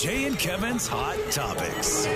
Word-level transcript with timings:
Jay 0.00 0.24
and 0.24 0.38
Kevin's 0.38 0.86
Hot 0.86 1.18
Topics. 1.30 2.06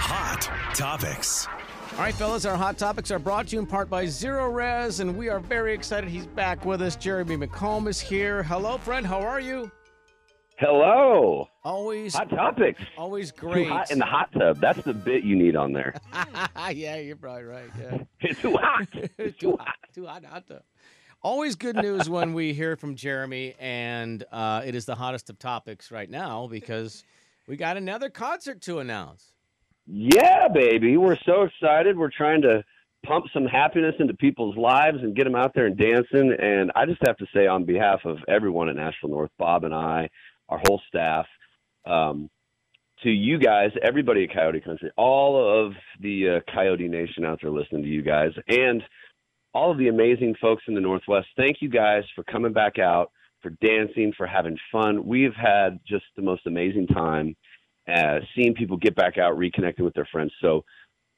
Hot 0.00 0.74
Topics. 0.74 1.48
All 1.94 1.98
right, 1.98 2.14
fellas, 2.14 2.44
our 2.44 2.56
hot 2.56 2.78
topics 2.78 3.10
are 3.10 3.18
brought 3.18 3.48
to 3.48 3.56
you 3.56 3.60
in 3.60 3.66
part 3.66 3.90
by 3.90 4.04
Zerorez, 4.04 5.00
and 5.00 5.16
we 5.16 5.28
are 5.28 5.40
very 5.40 5.74
excited 5.74 6.08
he's 6.08 6.26
back 6.26 6.64
with 6.64 6.80
us. 6.80 6.94
Jeremy 6.94 7.36
McComb 7.36 7.88
is 7.88 7.98
here. 8.00 8.44
Hello, 8.44 8.78
friend. 8.78 9.04
How 9.04 9.18
are 9.20 9.40
you? 9.40 9.68
Hello. 10.58 11.48
Always, 11.64 12.14
Hot 12.14 12.30
topics. 12.30 12.80
always 12.96 13.32
great. 13.32 13.52
Too 13.52 13.64
great. 13.64 13.68
hot 13.68 13.90
in 13.90 13.98
the 13.98 14.04
hot 14.04 14.30
tub. 14.32 14.60
That's 14.60 14.82
the 14.82 14.94
bit 14.94 15.24
you 15.24 15.34
need 15.36 15.56
on 15.56 15.72
there. 15.72 15.94
yeah, 16.72 16.96
you're 16.96 17.16
probably 17.16 17.44
right. 17.44 17.70
Yeah. 17.78 17.98
It's 18.20 18.40
too 18.42 18.56
hot. 18.56 18.86
It's 19.18 19.36
too 19.40 19.50
too 19.52 19.56
hot, 19.56 19.66
hot. 19.66 19.76
too 19.94 20.06
hot, 20.06 20.24
hot 20.24 20.46
tub. 20.48 20.62
Always 21.22 21.56
good 21.56 21.76
news 21.76 22.08
when 22.10 22.32
we 22.32 22.52
hear 22.52 22.76
from 22.76 22.94
Jeremy, 22.94 23.54
and 23.58 24.24
uh, 24.30 24.62
it 24.64 24.74
is 24.74 24.84
the 24.84 24.94
hottest 24.94 25.30
of 25.30 25.38
topics 25.38 25.90
right 25.90 26.08
now 26.08 26.46
because 26.46 27.04
we 27.48 27.56
got 27.56 27.76
another 27.76 28.08
concert 28.08 28.60
to 28.62 28.78
announce. 28.78 29.34
Yeah, 29.86 30.48
baby. 30.52 30.96
We're 30.96 31.18
so 31.24 31.42
excited. 31.42 31.96
We're 31.96 32.10
trying 32.10 32.42
to 32.42 32.62
pump 33.06 33.26
some 33.32 33.46
happiness 33.46 33.94
into 33.98 34.14
people's 34.14 34.56
lives 34.56 34.98
and 35.02 35.16
get 35.16 35.24
them 35.24 35.34
out 35.34 35.52
there 35.54 35.66
and 35.66 35.76
dancing. 35.76 36.36
And 36.38 36.70
I 36.76 36.84
just 36.84 37.00
have 37.06 37.16
to 37.18 37.26
say, 37.34 37.46
on 37.46 37.64
behalf 37.64 38.00
of 38.04 38.18
everyone 38.28 38.68
at 38.68 38.76
Nashville 38.76 39.10
North, 39.10 39.30
Bob 39.38 39.64
and 39.64 39.74
I, 39.74 40.10
our 40.48 40.60
whole 40.66 40.80
staff, 40.88 41.26
um, 41.86 42.28
to 43.02 43.10
you 43.10 43.38
guys, 43.38 43.70
everybody 43.82 44.24
at 44.24 44.34
Coyote 44.34 44.60
Country, 44.60 44.90
all 44.96 45.66
of 45.66 45.72
the 46.00 46.36
uh, 46.36 46.52
Coyote 46.52 46.88
Nation 46.88 47.24
out 47.24 47.38
there 47.40 47.50
listening 47.50 47.82
to 47.82 47.88
you 47.88 48.02
guys, 48.02 48.32
and 48.48 48.82
all 49.54 49.70
of 49.70 49.78
the 49.78 49.88
amazing 49.88 50.34
folks 50.40 50.64
in 50.68 50.74
the 50.74 50.80
Northwest, 50.80 51.28
thank 51.36 51.60
you 51.60 51.68
guys 51.68 52.04
for 52.14 52.24
coming 52.24 52.52
back 52.52 52.78
out, 52.78 53.10
for 53.42 53.50
dancing, 53.62 54.12
for 54.16 54.26
having 54.26 54.58
fun. 54.70 55.06
We've 55.06 55.34
had 55.34 55.80
just 55.86 56.04
the 56.16 56.22
most 56.22 56.46
amazing 56.46 56.86
time 56.88 57.36
uh, 57.92 58.18
seeing 58.34 58.54
people 58.54 58.76
get 58.76 58.94
back 58.94 59.16
out, 59.18 59.36
reconnecting 59.36 59.80
with 59.80 59.94
their 59.94 60.08
friends. 60.10 60.32
So 60.42 60.64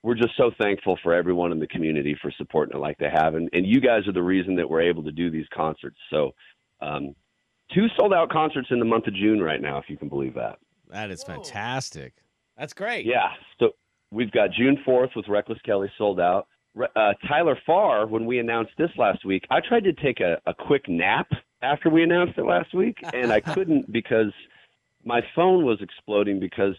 we're 0.03 0.15
just 0.15 0.37
so 0.37 0.51
thankful 0.59 0.99
for 1.03 1.13
everyone 1.13 1.53
in 1.53 1.59
the 1.59 1.67
community 1.67 2.17
for 2.23 2.33
supporting 2.39 2.77
it 2.77 2.81
like 2.81 2.97
they 2.99 3.11
have. 3.11 3.35
And, 3.35 3.51
and 3.53 3.67
you 3.67 3.81
guys 3.81 4.07
are 4.07 4.13
the 4.13 4.23
reason 4.23 4.57
that 4.57 4.69
we're 4.69 4.83
able 4.83 5.03
to 5.03 5.13
do 5.13 5.31
these 5.31 5.47
concerts. 5.53 5.97
So 6.11 6.31
um, 6.81 7.15
two 7.75 7.87
sold 7.99 8.15
out 8.15 8.31
concerts 8.31 8.69
in 8.71 8.79
the 8.79 8.85
month 8.85 9.07
of 9.07 9.15
June 9.15 9.41
right 9.43 9.61
now, 9.61 9.79
if 9.79 9.85
you 9.89 9.97
can 9.97 10.09
believe 10.09 10.35
that. 10.35 10.59
That 10.89 11.11
is 11.11 11.23
fantastic. 11.23 12.15
That's 12.57 12.73
great. 12.73 13.07
Yeah. 13.07 13.29
So 13.59 13.71
we've 14.11 14.31
got 14.31 14.51
June 14.53 14.79
4th 14.87 15.15
with 15.17 15.29
Reckless 15.29 15.59
Kelly 15.65 15.91
sold 15.99 16.21
out. 16.21 16.47
Re- 16.75 16.89
Uh, 16.97 17.13
Tyler 17.29 17.59
Farr, 17.67 18.07
when 18.07 18.27
we 18.27 18.39
announced 18.39 18.73
this 18.79 18.91
last 18.97 19.25
week, 19.25 19.45
I 19.51 19.61
tried 19.61 19.85
to 19.85 19.93
take 19.93 20.21
a, 20.21 20.39
a 20.47 20.55
quick 20.55 20.89
nap 20.89 21.29
after 21.63 21.91
we 21.91 22.03
announced 22.03 22.39
it 22.39 22.45
last 22.45 22.73
week, 22.75 22.97
and 23.13 23.33
I 23.33 23.41
couldn't 23.55 23.91
because 23.93 24.33
my 25.05 25.21
phone 25.35 25.65
was 25.65 25.79
exploding 25.81 26.39
because 26.41 26.75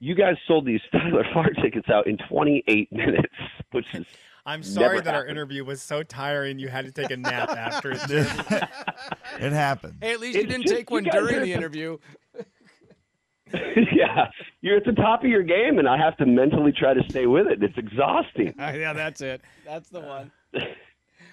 you 0.00 0.14
guys 0.14 0.36
sold 0.46 0.66
these 0.66 0.80
Tyler 0.92 1.24
Farr 1.32 1.50
tickets 1.62 1.88
out 1.88 2.06
in 2.06 2.16
28 2.28 2.92
minutes, 2.92 3.32
which 3.72 3.86
is 3.94 4.04
I'm 4.46 4.62
sorry 4.62 4.96
Never 4.96 5.00
that 5.02 5.14
our 5.14 5.26
interview 5.26 5.64
was 5.64 5.80
so 5.80 6.02
tiring 6.02 6.58
you 6.58 6.68
had 6.68 6.84
to 6.84 6.92
take 6.92 7.10
a 7.10 7.16
nap 7.16 7.48
after 7.48 7.92
it. 7.94 8.68
it 9.40 9.52
happened. 9.52 9.94
Hey, 10.02 10.12
at 10.12 10.20
least 10.20 10.34
you 10.36 10.42
It's 10.42 10.50
didn't 10.50 10.64
just- 10.64 10.74
take 10.76 10.90
one 10.90 11.04
during 11.04 11.40
the 11.40 11.52
interview. 11.54 11.96
yeah, 13.92 14.26
you're 14.60 14.76
at 14.76 14.84
the 14.84 14.92
top 14.92 15.22
of 15.24 15.30
your 15.30 15.42
game, 15.42 15.78
and 15.78 15.88
I 15.88 15.96
have 15.98 16.16
to 16.18 16.26
mentally 16.26 16.72
try 16.72 16.94
to 16.94 17.02
stay 17.08 17.26
with 17.26 17.46
it. 17.46 17.62
It's 17.62 17.76
exhausting. 17.78 18.54
yeah, 18.58 18.92
that's 18.92 19.20
it. 19.20 19.42
That's 19.64 19.88
the 19.88 20.00
one. 20.00 20.32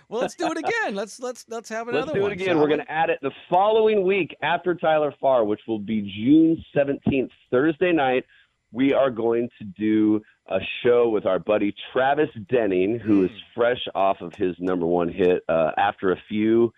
Well, 0.10 0.20
let's 0.20 0.36
do 0.36 0.52
it 0.52 0.58
again. 0.58 0.94
Let's 0.94 1.22
let's 1.22 1.46
let's 1.48 1.70
have 1.70 1.88
another 1.88 2.08
Let's 2.08 2.16
do 2.16 2.22
one. 2.24 2.32
it 2.32 2.42
again. 2.42 2.58
We're 2.58 2.64
we? 2.64 2.76
going 2.76 2.86
to 2.86 2.92
add 2.92 3.10
it 3.10 3.20
the 3.22 3.32
following 3.50 4.06
week 4.06 4.36
after 4.42 4.76
Tyler 4.76 5.14
Farr, 5.22 5.46
which 5.46 5.62
will 5.70 5.80
be 5.80 6.02
June 6.02 6.62
17th, 6.76 7.30
Thursday 7.50 7.94
night. 7.94 8.26
We 8.74 8.94
are 8.94 9.10
going 9.10 9.48
to 9.60 9.64
do 9.64 10.22
a 10.50 10.60
show 10.84 11.08
with 11.08 11.26
our 11.26 11.40
buddy 11.40 11.74
Travis 11.94 12.28
Denning, 12.50 13.00
who 13.00 13.24
is 13.24 13.32
fresh 13.56 13.80
off 13.96 14.18
of 14.20 14.34
his 14.36 14.54
number 14.60 14.86
one 14.86 15.08
hit. 15.08 15.44
Uh, 15.48 15.72
after 15.78 16.12
a 16.12 16.18
few, 16.28 16.74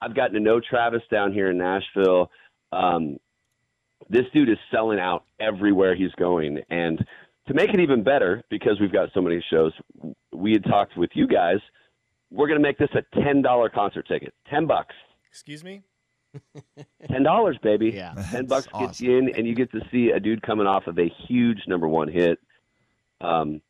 I've 0.00 0.14
gotten 0.14 0.32
to 0.34 0.40
know 0.40 0.58
Travis 0.58 1.02
down 1.10 1.30
here 1.34 1.50
in 1.50 1.58
Nashville. 1.58 2.30
Um, 2.72 3.18
this 4.10 4.24
dude 4.32 4.48
is 4.48 4.58
selling 4.70 4.98
out 4.98 5.24
everywhere 5.40 5.94
he's 5.94 6.12
going. 6.12 6.60
And 6.70 7.04
to 7.46 7.54
make 7.54 7.70
it 7.70 7.80
even 7.80 8.02
better, 8.02 8.42
because 8.50 8.80
we've 8.80 8.92
got 8.92 9.10
so 9.14 9.20
many 9.20 9.44
shows, 9.50 9.72
we 10.32 10.52
had 10.52 10.64
talked 10.64 10.96
with 10.96 11.10
you 11.14 11.26
guys. 11.26 11.58
We're 12.30 12.46
going 12.46 12.60
to 12.60 12.66
make 12.66 12.78
this 12.78 12.90
a 12.94 13.22
ten 13.22 13.42
dollar 13.42 13.68
concert 13.68 14.06
ticket. 14.06 14.34
Ten 14.50 14.66
bucks. 14.66 14.94
Excuse 15.30 15.64
me? 15.64 15.82
Ten 17.10 17.22
dollars, 17.22 17.58
baby. 17.62 17.90
Yeah. 17.94 18.12
Ten 18.30 18.46
That's 18.46 18.66
bucks 18.66 18.78
gets 18.78 19.00
you 19.00 19.16
in, 19.16 19.34
and 19.34 19.46
you 19.46 19.54
get 19.54 19.72
to 19.72 19.80
see 19.90 20.10
a 20.10 20.20
dude 20.20 20.42
coming 20.42 20.66
off 20.66 20.86
of 20.86 20.98
a 20.98 21.10
huge 21.26 21.60
number 21.66 21.88
one 21.88 22.08
hit. 22.08 22.38
Um, 23.20 23.62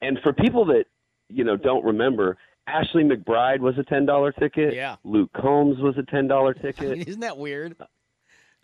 and 0.00 0.18
for 0.22 0.32
people 0.32 0.66
that 0.66 0.84
you 1.28 1.44
know 1.44 1.56
don't 1.56 1.84
remember, 1.84 2.38
Ashley 2.66 3.04
McBryde 3.04 3.60
was 3.60 3.76
a 3.78 3.84
ten 3.84 4.06
dollar 4.06 4.32
ticket. 4.32 4.74
Yeah. 4.74 4.96
Luke 5.04 5.30
Combs 5.36 5.78
was 5.78 5.96
a 5.98 6.02
ten 6.02 6.28
dollar 6.28 6.54
ticket. 6.54 6.98
Isn't 7.08 7.20
that 7.20 7.38
weird? 7.38 7.76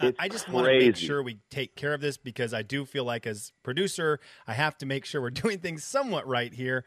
It's 0.03 0.19
I 0.21 0.29
just 0.29 0.49
want 0.49 0.67
to 0.67 0.79
make 0.79 0.97
sure 0.97 1.23
we 1.23 1.39
take 1.51 1.77
care 1.77 1.95
of 1.95 2.01
this 2.01 2.17
because 2.17 2.53
I 2.55 2.63
do 2.63 2.85
feel 2.85 3.05
like, 3.05 3.27
as 3.27 3.53
producer, 3.63 4.21
I 4.47 4.55
have 4.55 4.77
to 4.79 4.87
make 4.87 5.05
sure 5.05 5.21
we're 5.21 5.31
doing 5.31 5.59
things 5.59 5.85
somewhat 5.85 6.27
right 6.27 6.53
here. 6.53 6.85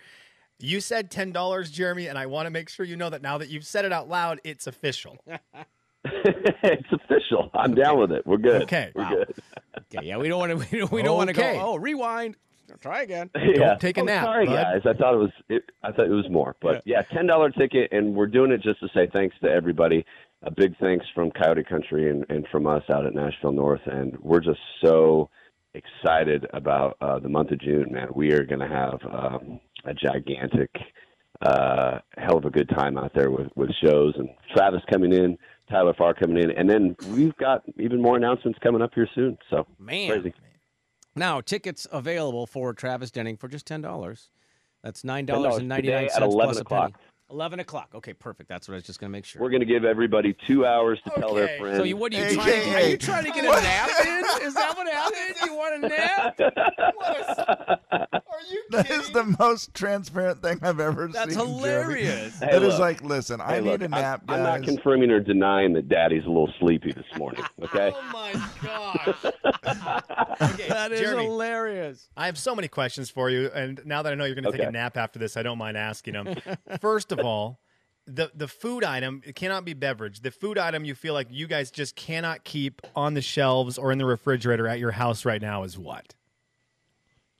You 0.60 0.80
said 0.80 1.12
ten 1.12 1.32
dollars, 1.32 1.70
Jeremy, 1.72 2.08
and 2.08 2.18
I 2.18 2.28
want 2.28 2.46
to 2.46 2.50
make 2.50 2.70
sure 2.70 2.86
you 2.86 2.96
know 2.96 3.10
that 3.10 3.22
now 3.22 3.38
that 3.38 3.50
you've 3.50 3.66
said 3.66 3.86
it 3.86 3.92
out 3.92 4.08
loud, 4.08 4.40
it's 4.44 4.68
official. 4.68 5.18
it's 6.06 6.88
official. 6.92 7.50
I'm 7.54 7.74
down 7.76 8.00
with 8.00 8.12
it. 8.12 8.26
We're 8.26 8.38
good. 8.38 8.64
Okay. 8.64 8.92
We're 8.96 9.04
Wow. 9.04 9.10
good. 9.10 9.36
Okay, 9.94 10.08
yeah, 10.08 10.18
we 10.18 10.28
don't 10.28 10.40
want 10.40 10.52
to. 10.52 10.58
We 10.72 10.80
don't, 10.80 10.92
we 10.92 11.04
don't 11.04 11.18
want 11.18 11.28
to 11.30 11.34
go. 11.34 11.60
Oh, 11.62 11.76
rewind. 11.76 12.36
Try 12.82 13.02
again. 13.04 13.30
yeah. 13.36 13.76
take 13.76 13.98
a 13.98 14.02
Oh, 14.02 14.06
nap, 14.06 14.26
Sorry, 14.26 14.46
bud. 14.46 14.54
guys. 14.56 14.82
I 14.86 14.94
thought 14.98 15.14
it 15.14 15.18
was. 15.18 15.32
It, 15.50 15.64
I 15.84 15.92
thought 15.92 16.06
it 16.08 16.12
was 16.12 16.30
more, 16.30 16.56
but 16.62 16.82
yeah, 16.86 17.02
ten 17.04 17.26
dollar 17.28 17.50
ticket, 17.52 17.92
and 17.92 18.16
we're 18.16 18.28
doing 18.28 18.52
it 18.52 18.62
just 18.62 18.80
to 18.82 18.88
say 18.94 19.08
thanks 19.12 19.36
to 19.44 19.50
everybody. 19.50 20.06
A 20.44 20.52
big 20.52 20.78
thanks 20.80 21.06
from 21.16 21.32
Coyote 21.32 21.64
Country 21.64 22.10
and, 22.12 22.26
and 22.30 22.46
from 22.52 22.68
us 22.68 22.84
out 22.94 23.06
at 23.06 23.14
Nashville 23.16 23.52
North, 23.54 23.82
and 23.86 24.18
we're 24.22 24.42
just 24.42 24.60
so 24.84 25.30
excited 25.74 26.46
about 26.54 26.98
uh, 27.02 27.20
the 27.20 27.30
month 27.30 27.52
of 27.52 27.60
June, 27.60 27.92
man. 27.92 28.08
We 28.14 28.32
are 28.34 28.44
going 28.46 28.60
to 28.60 28.68
have 28.68 29.00
um, 29.12 29.60
a 29.86 29.94
gigantic, 29.94 30.70
uh, 31.42 32.00
hell 32.18 32.38
of 32.38 32.46
a 32.46 32.50
good 32.50 32.70
time 32.70 32.98
out 32.98 33.12
there 33.16 33.32
with 33.32 33.48
with 33.56 33.70
shows 33.84 34.14
and 34.18 34.30
Travis 34.56 34.82
coming 34.92 35.14
in, 35.14 35.38
Tyler 35.70 35.94
Farr 35.98 36.14
coming 36.14 36.38
in, 36.38 36.52
and 36.52 36.70
then 36.70 36.96
we've 37.12 37.36
got 37.38 37.64
even 37.80 38.02
more 38.02 38.18
announcements 38.18 38.60
coming 38.62 38.82
up 38.82 38.92
here 38.94 39.08
soon. 39.16 39.38
So 39.50 39.66
Man. 39.80 40.10
crazy. 40.22 40.34
Now, 41.16 41.42
tickets 41.42 41.88
available 41.92 42.46
for 42.46 42.74
Travis 42.74 43.10
Denning 43.12 43.38
for 43.38 43.48
just 43.48 43.66
ten 43.66 43.82
dollars. 43.82 44.30
That's 44.84 45.04
nine 45.04 45.26
dollars 45.26 45.56
and 45.58 45.66
$10 45.66 45.68
ninety 45.68 45.88
nine 45.90 46.02
today 46.02 46.06
at 46.08 46.12
cents 46.22 46.34
11 46.34 46.38
plus 46.46 46.58
a 46.58 46.62
o'clock. 46.62 46.92
penny. 46.92 47.04
Eleven 47.32 47.60
o'clock. 47.60 47.90
Okay, 47.96 48.14
perfect. 48.14 48.48
That's 48.50 48.68
what 48.68 48.76
I 48.76 48.78
was 48.78 48.84
just 48.84 49.00
going 49.00 49.10
to 49.10 49.12
make 49.12 49.26
sure. 49.26 49.42
We're 49.42 49.50
going 49.50 49.62
to 49.62 49.66
give 49.66 49.84
everybody 49.84 50.36
two 50.46 50.64
hours 50.64 51.00
to 51.06 51.12
tell 51.20 51.34
their 51.34 51.58
friends. 51.58 51.78
so, 51.80 51.84
you, 51.84 51.98
what 51.98 52.14
are 52.14 52.18
you 52.18 52.24
Hey, 52.24 52.36
trying? 52.36 52.48
hey, 52.48 52.62
to, 52.62 52.70
are 52.70 52.80
hey. 52.80 52.92
you 52.92 52.98
trying 52.98 53.26
to 53.26 53.32
get 53.32 53.46
a 53.46 53.48
nap 53.48 53.90
in? 54.06 54.46
Is 54.48 54.54
that 54.54 54.78
what 54.78 54.88
happened? 54.88 55.36
You 55.44 55.56
want 55.56 55.84
a 55.84 55.88
nap? 55.90 56.40
Are 57.92 58.42
you 58.52 58.64
Kidding? 58.70 58.70
That 58.72 58.92
is 58.92 59.10
the 59.12 59.24
most 59.40 59.74
transparent 59.74 60.42
thing 60.44 60.60
I've 60.62 60.80
ever 60.80 61.08
That's 61.08 61.34
seen. 61.34 61.40
That's 61.40 61.50
hilarious. 61.50 62.40
Hey, 62.40 62.48
That 62.52 62.62
is 62.64 62.74
look. 62.74 62.80
like, 62.80 63.02
listen, 63.04 63.42
I 63.42 63.60
need 63.60 63.70
look, 63.70 63.82
a 63.84 63.88
nap, 63.88 64.22
I'm, 64.28 64.36
I'm 64.36 64.44
not 64.44 64.64
confirming 64.64 65.10
or 65.10 65.20
denying 65.20 65.74
that 65.74 65.88
Daddy's 65.90 66.26
a 66.26 66.28
little 66.28 66.52
sleepy 66.60 66.92
this 66.92 67.06
morning. 67.18 67.44
Okay. 67.64 67.92
Oh 67.96 68.10
my 68.14 68.34
gosh. 68.62 69.16
Okay, 69.68 70.68
That 70.70 70.92
is 70.92 71.00
Jeremy, 71.00 71.26
hilarious. 71.26 72.10
I 72.16 72.26
have 72.28 72.38
so 72.38 72.56
many 72.56 72.68
questions 72.68 73.10
for 73.10 73.30
you, 73.30 73.50
and 73.54 73.82
now 73.86 74.02
that 74.02 74.12
I 74.12 74.16
know 74.16 74.26
you're 74.26 74.36
going 74.36 74.46
to 74.46 74.52
take 74.52 74.68
a 74.68 74.72
nap 74.72 74.98
after 74.98 75.20
this, 75.20 75.38
I 75.38 75.44
don't 75.44 75.58
mind 75.58 75.78
asking 75.78 76.14
them. 76.14 76.36
First 76.82 77.12
of 77.12 77.20
all, 77.20 77.60
the 78.08 78.32
the 78.36 78.48
food 78.48 78.84
item 78.84 79.22
it 79.26 79.36
cannot 79.36 79.66
be 79.66 79.74
beverage. 79.74 80.22
The 80.22 80.32
food 80.32 80.58
item 80.58 80.86
you 80.86 80.94
feel 80.96 81.14
like 81.14 81.28
you 81.32 81.48
guys 81.48 81.72
just 81.72 81.96
cannot 81.96 82.44
keep 82.44 82.82
on 82.96 83.16
the 83.16 83.22
shelves 83.22 83.78
or 83.78 83.92
in 83.92 83.98
the 83.98 84.06
refrigerator 84.06 84.68
at 84.68 84.80
your 84.80 84.92
house 84.92 85.26
right 85.26 85.42
now 85.42 85.64
is 85.64 85.78
what? 85.78 86.14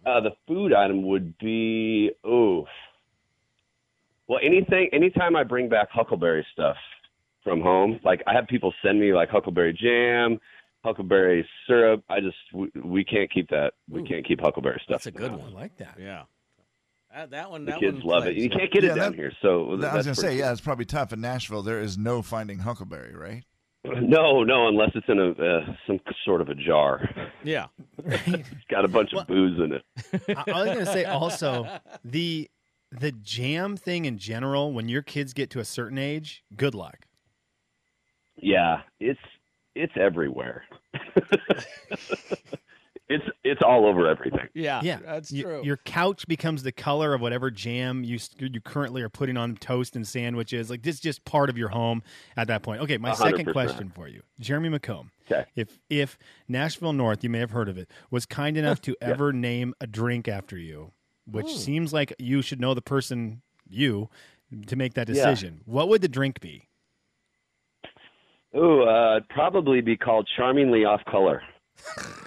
Uh, 0.06 0.22
the 0.22 0.32
food 0.48 0.74
item 0.74 1.04
would 1.08 1.38
be 1.38 2.12
oof. 2.28 2.68
Well, 4.28 4.40
anything, 4.42 4.90
anytime 4.92 5.36
I 5.36 5.44
bring 5.44 5.70
back 5.70 5.90
Huckleberry 5.92 6.46
stuff 6.52 6.78
from 7.44 7.62
home, 7.62 8.00
like 8.04 8.24
I 8.26 8.34
have 8.34 8.48
people 8.48 8.74
send 8.84 9.00
me 9.00 9.14
like 9.14 9.30
Huckleberry 9.30 9.74
jam, 9.74 10.40
Huckleberry 10.86 11.46
syrup. 11.68 12.04
I 12.10 12.20
just 12.22 12.38
we, 12.54 12.70
we 12.84 13.04
can't 13.04 13.30
keep 13.32 13.50
that. 13.50 13.74
We 13.90 14.02
Ooh. 14.02 14.06
can't 14.06 14.26
keep 14.26 14.40
Huckleberry 14.40 14.80
stuff. 14.84 15.04
That's 15.04 15.08
a 15.08 15.12
good 15.12 15.32
one. 15.32 15.42
I 15.42 15.44
one. 15.46 15.54
like 15.54 15.78
that. 15.78 15.98
Yeah. 16.00 16.24
That, 17.14 17.32
that 17.32 17.50
one. 17.50 17.66
The 17.66 17.72
That 17.72 17.80
kids 17.82 17.98
one 18.04 18.06
love 18.20 18.28
it. 18.28 18.36
You 18.36 18.50
can't 18.50 18.72
get 18.72 18.84
it 18.84 18.88
Yeah, 18.90 18.96
down 18.96 19.12
that- 19.12 19.16
here, 19.18 19.32
so 19.42 19.72
I 19.72 19.76
was 19.76 19.82
going 19.82 20.04
to 20.04 20.16
say, 20.16 20.22
pretty- 20.28 20.38
yeah, 20.40 20.52
it's 20.52 20.62
probably 20.62 20.86
tough. 20.86 21.12
In 21.14 21.22
Nashville, 21.22 21.64
there 21.64 21.80
is 21.82 21.98
no 21.98 22.22
finding 22.22 22.60
Huckleberry, 22.60 23.16
right? 23.16 23.44
No, 23.86 24.44
no, 24.44 24.68
unless 24.68 24.90
it's 24.96 25.06
in 25.08 25.20
a 25.20 25.30
uh, 25.32 25.76
some 25.86 26.00
sort 26.26 26.42
of 26.42 26.50
a 26.50 26.56
jar. 26.56 27.08
Yeah. 27.44 27.68
It's 28.04 28.50
got 28.70 28.84
a 28.84 28.88
bunch 28.88 29.14
of 29.14 29.28
booze 29.28 29.60
in 29.60 29.74
it. 29.74 29.84
I, 30.48 30.52
I 30.52 30.64
was 30.64 30.66
going 30.74 30.86
to 30.86 30.92
say 30.92 31.06
also 31.06 31.68
the 32.04 32.50
the 32.92 33.12
jam 33.12 33.78
thing 33.78 34.06
in 34.06 34.18
general. 34.18 34.74
When 34.74 34.90
your 34.90 35.04
kids 35.04 35.34
get 35.34 35.50
to 35.52 35.60
a 35.60 35.66
certain 35.66 35.98
age, 36.00 36.44
good 36.56 36.74
luck. 36.74 37.06
Yeah, 38.38 38.82
it's 39.00 39.20
it's 39.76 39.94
everywhere. 39.98 40.64
it's 43.08 43.24
it's 43.44 43.62
all 43.64 43.86
over 43.86 44.08
everything. 44.08 44.48
Yeah, 44.54 44.82
Yeah, 44.84 45.00
that's 45.04 45.32
You- 45.32 45.44
true. 45.44 45.62
Your 45.64 45.78
couch 45.78 46.28
becomes 46.28 46.64
the 46.64 46.72
color 46.72 47.14
of 47.14 47.22
whatever 47.22 47.52
jam 47.52 48.04
you 48.04 48.18
you 48.40 48.62
currently 48.62 49.02
are 49.02 49.10
putting 49.10 49.38
on 49.38 49.56
toast 49.56 49.96
and 49.96 50.08
sandwiches. 50.08 50.70
Like 50.70 50.82
this, 50.82 50.96
is 50.96 51.02
just 51.02 51.26
part 51.26 51.50
of 51.50 51.58
your 51.58 51.70
home 51.70 52.02
at 52.36 52.48
that 52.48 52.64
point. 52.64 52.82
Okay, 52.82 52.98
my 52.98 53.12
A 53.12 53.16
hundred 53.16 53.32
second 53.32 53.46
percent. 53.46 53.68
question 53.68 53.90
for 53.94 54.08
you, 54.08 54.22
Jeremy 54.40 54.70
McComb. 54.70 55.10
Okay. 55.30 55.46
If 55.56 55.78
if 55.90 56.18
Nashville 56.48 56.94
North, 56.94 57.24
you 57.24 57.30
may 57.30 57.40
have 57.40 57.52
heard 57.52 57.70
of 57.70 57.78
it, 57.78 57.90
was 58.10 58.26
kind 58.26 58.58
enough 58.58 58.82
to 58.82 58.96
ever 59.02 59.32
name 59.32 59.74
a 59.80 59.88
drink 59.88 60.28
after 60.28 60.58
you, 60.58 60.92
which 61.30 61.48
hmm. 61.50 61.58
seems 61.58 61.94
like 61.94 62.14
you 62.18 62.42
should 62.42 62.60
know 62.60 62.74
the 62.74 62.82
person 62.82 63.42
you 63.68 64.10
to 64.68 64.76
make 64.76 64.94
that 64.96 65.08
Yeah. 65.10 65.16
decision. 65.16 65.62
What 65.66 65.90
would 65.90 66.02
the 66.02 66.08
drink 66.08 66.40
be? 66.40 66.70
Ooh, 68.58 68.84
uh, 68.84 69.18
it'd 69.18 69.30
probably 69.30 69.82
be 69.82 69.98
called 69.98 70.30
charmingly 70.36 70.86
off 70.86 71.04
color. 71.06 71.42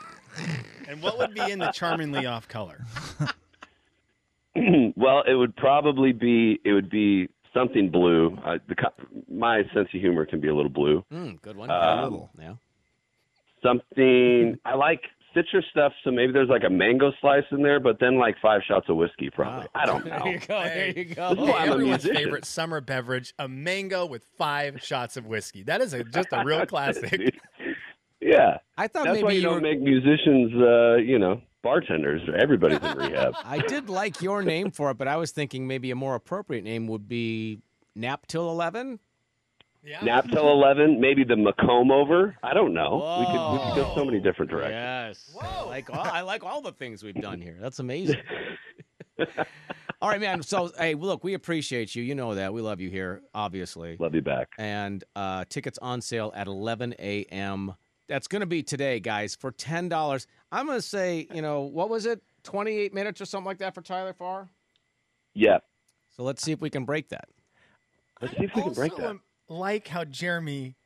And 0.89 1.03
what 1.03 1.19
would 1.19 1.35
be 1.35 1.51
in 1.51 1.59
the 1.59 1.71
charmingly 1.71 2.25
off 2.25 2.49
color? 2.49 2.81
well, 4.97 5.23
it 5.29 5.35
would 5.35 5.55
probably 5.55 6.13
be 6.13 6.59
it 6.65 6.73
would 6.73 6.89
be 6.89 7.29
something 7.53 7.91
blue. 7.91 8.39
Uh, 8.43 8.57
the 8.69 8.75
my 9.31 9.65
sense 9.75 9.89
of 9.95 10.01
humor 10.01 10.25
can 10.25 10.41
be 10.41 10.49
a 10.49 10.55
little 10.55 10.71
blue. 10.71 11.05
Mm, 11.13 11.43
good 11.43 11.57
one. 11.57 11.71
Um, 11.71 12.03
little. 12.05 12.31
yeah. 12.41 12.55
Something 13.63 14.59
I 14.65 14.77
like 14.77 15.03
citrus 15.43 15.65
stuff, 15.71 15.93
so 16.05 16.11
maybe 16.11 16.33
there's 16.33 16.49
like 16.49 16.65
a 16.67 16.71
mango 16.71 17.13
slice 17.21 17.45
in 17.51 17.63
there, 17.63 17.81
but 17.81 17.99
then 18.01 18.19
like 18.19 18.37
five 18.43 18.61
shots 18.67 18.87
of 18.89 18.97
whiskey, 18.97 19.31
probably. 19.31 19.67
Wow. 19.75 19.81
I 19.83 19.87
don't 19.87 20.05
There 20.05 20.19
know. 20.19 20.27
you 20.27 20.39
go. 20.39 20.63
There 20.65 20.89
you 20.91 21.05
go. 21.15 21.35
This 21.35 21.45
is 21.45 21.51
why 21.51 21.59
I'm 21.63 21.69
a 21.69 21.73
Everyone's 21.75 22.05
favorite 22.05 22.45
summer 22.45 22.81
beverage: 22.81 23.35
a 23.39 23.49
mango 23.49 24.07
with 24.07 24.25
five 24.37 24.83
shots 24.83 25.17
of 25.17 25.27
whiskey. 25.27 25.63
That 25.63 25.81
is 25.81 25.93
a, 25.95 26.05
just 26.05 26.29
a 26.33 26.45
real 26.45 26.67
classic. 26.73 27.35
yeah, 28.21 28.59
I 28.77 28.89
thought 28.89 29.05
that's 29.05 29.15
maybe 29.15 29.25
why 29.25 29.31
you, 29.33 29.37
you 29.39 29.43
don't 29.45 29.55
were. 29.55 29.61
make 29.61 29.81
musicians, 29.81 30.53
uh, 30.61 30.97
you 30.97 31.19
know, 31.19 31.41
bartenders. 31.63 32.23
Everybody's 32.39 32.79
in 32.83 32.99
rehab. 32.99 33.35
I 33.45 33.59
did 33.59 33.89
like 33.89 34.21
your 34.23 34.43
name 34.43 34.71
for 34.71 34.91
it, 34.91 34.99
but 34.99 35.09
I 35.09 35.17
was 35.17 35.31
thinking 35.33 35.67
maybe 35.67 35.91
a 35.91 35.97
more 35.97 36.15
appropriate 36.15 36.65
name 36.65 36.87
would 36.89 37.09
be 37.09 37.61
Nap 37.95 38.27
Till 38.27 38.51
Eleven. 38.51 38.99
Yeah. 39.85 40.01
Nap 40.03 40.29
till 40.31 40.51
eleven, 40.51 41.01
maybe 41.01 41.25
the 41.25 41.37
Macomb 41.37 41.91
over. 41.91 42.37
I 42.43 42.53
don't 42.53 42.75
know. 42.75 42.97
We 43.21 43.27
could 43.27 43.53
we 43.53 43.59
could 43.59 43.89
go 43.89 43.95
so 43.95 44.05
many 44.05 44.21
different 44.21 44.51
directions. 44.51 45.35
Yes. 45.35 45.37
I 45.41 45.63
like 45.65 45.91
all, 45.91 46.05
I 46.05 46.21
like 46.23 46.45
all 46.45 46.61
the 46.61 46.73
things 46.73 47.03
we've 47.03 47.15
done 47.15 47.41
here. 47.41 47.57
That's 47.61 47.79
amazing. 47.79 48.21
all 50.01 50.09
right, 50.11 50.21
man. 50.21 50.43
So 50.43 50.71
hey, 50.79 50.95
look, 50.95 51.25
we 51.25 51.35
appreciate 51.35 51.95
you. 51.95 52.03
You 52.03 52.15
know 52.15 52.35
that. 52.35 52.53
We 52.53 52.61
love 52.61 52.81
you 52.81 52.91
here, 52.91 53.23
obviously. 53.35 53.97
Love 53.99 54.15
you 54.15 54.23
back. 54.23 54.49
And 54.59 55.05
uh, 55.17 55.45
tickets 55.49 55.79
on 55.81 56.01
sale 56.01 56.33
at 56.35 56.47
11 56.47 56.95
a.m. 56.99 57.75
That's 58.09 58.27
going 58.27 58.41
to 58.41 58.47
be 58.47 58.63
today, 58.63 59.01
guys, 59.01 59.35
for 59.37 59.51
ten 59.53 59.89
dollars. 59.89 60.27
I'm 60.51 60.67
going 60.67 60.79
to 60.79 60.83
say, 60.83 61.29
you 61.33 61.43
know, 61.43 61.63
what 61.63 61.89
was 61.91 62.07
it? 62.07 62.23
28 62.45 62.95
minutes 62.95 63.21
or 63.21 63.27
something 63.27 63.47
like 63.47 63.59
that 63.59 63.75
for 63.75 63.83
Tyler 63.83 64.15
Farr. 64.15 64.49
Yeah. 65.35 65.59
So 66.17 66.23
let's 66.23 66.43
see 66.43 66.53
if 66.53 66.61
we 66.61 66.71
can 66.71 66.85
break 66.85 67.11
that. 67.11 67.29
Let's 68.23 68.37
see 68.37 68.45
if 68.45 68.55
we 68.55 68.63
can 68.63 68.73
break 68.73 68.97
that. 68.97 69.07
am- 69.11 69.21
like 69.49 69.89
how 69.89 70.05
Jeremy 70.05 70.77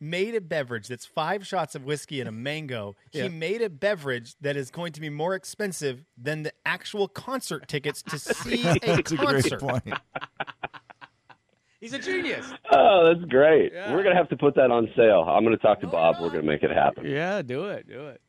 made 0.00 0.34
a 0.34 0.40
beverage 0.40 0.88
that's 0.88 1.06
five 1.06 1.46
shots 1.46 1.74
of 1.74 1.84
whiskey 1.84 2.20
and 2.20 2.28
a 2.28 2.32
mango. 2.32 2.94
Yeah. 3.12 3.24
He 3.24 3.28
made 3.30 3.62
a 3.62 3.70
beverage 3.70 4.34
that 4.40 4.56
is 4.56 4.70
going 4.70 4.92
to 4.92 5.00
be 5.00 5.08
more 5.08 5.34
expensive 5.34 6.04
than 6.16 6.42
the 6.42 6.52
actual 6.66 7.08
concert 7.08 7.68
tickets 7.68 8.02
to 8.02 8.18
see 8.18 8.62
a 8.66 8.74
That's 8.80 9.12
a 9.12 9.16
great 9.16 9.44
concert. 9.50 9.60
point. 9.60 9.84
He's 11.80 11.92
a 11.92 11.98
genius. 11.98 12.50
Oh, 12.72 13.12
that's 13.12 13.30
great. 13.30 13.72
Yeah. 13.74 13.92
We're 13.94 14.02
gonna 14.02 14.16
have 14.16 14.30
to 14.30 14.36
put 14.38 14.54
that 14.54 14.70
on 14.70 14.88
sale. 14.96 15.20
I'm 15.28 15.44
gonna 15.44 15.58
talk 15.58 15.80
to 15.82 15.86
Bob. 15.86 16.16
We're 16.18 16.30
gonna 16.30 16.42
make 16.42 16.62
it 16.62 16.70
happen. 16.70 17.04
Yeah, 17.04 17.42
do 17.42 17.66
it, 17.66 17.86
do 17.86 18.06
it. 18.06 18.22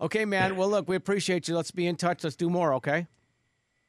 Okay, 0.00 0.24
man. 0.24 0.56
Well, 0.56 0.68
look, 0.68 0.88
we 0.88 0.96
appreciate 0.96 1.46
you. 1.46 1.54
Let's 1.54 1.70
be 1.70 1.86
in 1.86 1.94
touch. 1.94 2.24
Let's 2.24 2.34
do 2.34 2.50
more. 2.50 2.74
Okay. 2.74 3.06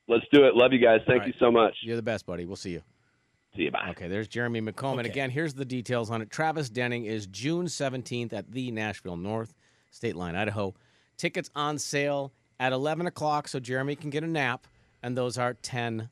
Let's 0.07 0.25
do 0.31 0.44
it. 0.45 0.56
Love 0.56 0.71
you 0.74 0.77
guys. 0.79 1.00
Thank 1.07 1.21
All 1.21 1.27
you 1.27 1.33
so 1.39 1.50
much. 1.51 1.75
You're 1.81 1.95
the 1.95 2.01
best, 2.03 2.27
buddy. 2.27 2.45
We'll 2.45 2.57
see 2.57 2.71
you. 2.74 2.83
See 3.56 3.63
you. 3.63 3.71
Bye. 3.71 3.89
Okay, 3.92 4.07
there's 4.07 4.27
Jeremy 4.27 4.62
McComb. 4.62 4.98
And 4.98 5.06
again, 5.06 5.30
here's 5.30 5.53
the 5.53 5.65
details 5.65 6.09
on 6.09 6.21
it. 6.21 6.30
Travis 6.30 6.69
Denning 6.69 7.06
is 7.06 7.27
June 7.27 7.65
17th 7.65 8.31
at 8.33 8.51
the 8.51 8.71
Nashville 8.71 9.18
North, 9.18 9.53
State 9.89 10.15
Line, 10.15 10.36
Idaho. 10.36 10.74
Tickets 11.18 11.50
on 11.56 11.77
sale 11.77 12.31
at 12.59 12.71
11 12.71 13.07
o'clock 13.07 13.48
so 13.48 13.59
Jeremy 13.59 13.95
can 13.95 14.09
get 14.09 14.24
a 14.24 14.27
nap, 14.27 14.68
and 15.03 15.18
those 15.18 15.38
are 15.38 15.53
$10 15.56 16.07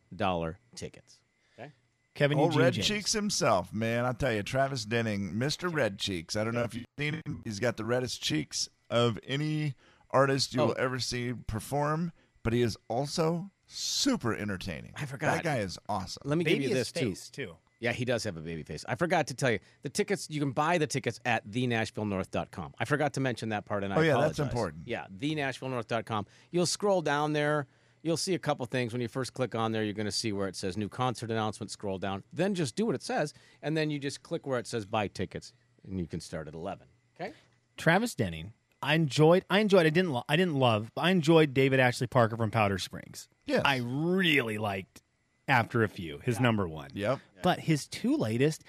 tickets. 0.75 1.19
Okay. 1.57 1.71
Kevin 2.13 2.37
Oh, 2.39 2.49
Red 2.51 2.73
James. 2.73 2.87
Cheeks 2.87 3.13
himself, 3.13 3.73
man. 3.73 4.05
I 4.05 4.11
tell 4.11 4.33
you, 4.33 4.43
Travis 4.43 4.83
Denning, 4.83 5.33
Mr. 5.33 5.73
Red 5.73 5.97
Cheeks. 5.97 6.35
I 6.35 6.43
don't 6.43 6.53
know 6.53 6.63
if 6.63 6.75
you've 6.75 6.85
seen 6.97 7.21
him. 7.25 7.41
He's 7.45 7.59
got 7.59 7.77
the 7.77 7.85
reddest 7.85 8.21
cheeks 8.21 8.67
of 8.89 9.17
any 9.25 9.75
artist 10.11 10.53
you 10.53 10.61
Oh. 10.61 10.65
will 10.67 10.75
ever 10.77 10.99
see 10.99 11.33
perform, 11.47 12.11
but 12.43 12.51
he 12.51 12.61
is 12.61 12.75
also 12.89 13.49
super 13.69 14.35
entertaining. 14.35 14.91
I 14.95 15.05
forgot. 15.05 15.35
That 15.35 15.43
guy 15.43 15.57
is 15.59 15.77
awesome. 15.87 16.21
Let 16.25 16.37
me 16.37 16.43
Baby 16.43 16.59
give 16.59 16.69
you 16.69 16.75
this, 16.75 16.91
too. 16.91 17.09
face 17.11 17.29
too. 17.29 17.55
Yeah, 17.79 17.93
he 17.93 18.03
does 18.03 18.25
have 18.25 18.35
a 18.35 18.41
baby 18.41 18.63
face. 18.63 18.83
I 18.89 18.95
forgot 18.95 19.27
to 19.27 19.33
tell 19.33 19.51
you 19.51 19.59
the 19.83 19.89
tickets. 19.89 20.27
You 20.29 20.41
can 20.41 20.51
buy 20.51 20.77
the 20.77 20.87
tickets 20.87 21.21
at 21.23 21.47
thenashvillenorth.com. 21.47 22.73
I 22.77 22.83
forgot 22.85 23.13
to 23.13 23.19
mention 23.21 23.49
that 23.49 23.65
part, 23.65 23.83
and 23.85 23.93
I 23.93 23.97
Oh, 23.97 24.01
yeah, 24.01 24.17
that's 24.17 24.39
apologize. 24.39 24.39
important. 24.39 24.81
Yeah, 24.87 25.05
thenashvillenorth.com. 25.17 26.25
You'll 26.51 26.65
scroll 26.65 27.01
down 27.01 27.31
there. 27.33 27.67
You'll 28.01 28.17
see 28.17 28.33
a 28.33 28.39
couple 28.39 28.65
things 28.65 28.91
when 28.93 29.01
you 29.01 29.07
first 29.07 29.33
click 29.33 29.55
on 29.55 29.71
there. 29.71 29.83
You're 29.83 29.93
going 29.93 30.05
to 30.05 30.11
see 30.11 30.31
where 30.33 30.47
it 30.47 30.55
says 30.55 30.75
new 30.77 30.89
concert 30.89 31.31
announcement. 31.31 31.71
Scroll 31.71 31.97
down, 31.97 32.23
then 32.33 32.55
just 32.55 32.75
do 32.75 32.85
what 32.85 32.95
it 32.95 33.03
says, 33.03 33.33
and 33.61 33.75
then 33.77 33.89
you 33.89 33.99
just 33.99 34.23
click 34.23 34.45
where 34.47 34.59
it 34.59 34.67
says 34.67 34.85
buy 34.85 35.07
tickets, 35.07 35.53
and 35.87 35.99
you 35.99 36.07
can 36.07 36.19
start 36.19 36.47
at 36.47 36.53
11. 36.53 36.87
Okay. 37.19 37.33
Travis 37.77 38.13
Denning. 38.15 38.51
I 38.81 38.95
enjoyed. 38.95 39.43
I 39.49 39.59
enjoyed. 39.59 39.85
I 39.85 39.89
didn't. 39.89 40.11
Lo- 40.11 40.23
I 40.29 40.35
didn't 40.35 40.55
love. 40.55 40.91
But 40.95 41.01
I 41.01 41.09
enjoyed 41.11 41.53
David 41.53 41.79
Ashley 41.79 42.07
Parker 42.07 42.37
from 42.37 42.51
Powder 42.51 42.77
Springs. 42.77 43.27
Yes. 43.45 43.61
I 43.65 43.81
really 43.83 44.57
liked 44.57 45.01
after 45.47 45.83
a 45.83 45.87
few 45.89 46.19
his 46.23 46.39
number 46.39 46.67
one. 46.67 46.89
Yep. 46.93 47.19
But 47.41 47.61
his 47.61 47.87
two 47.87 48.15
latest, 48.17 48.63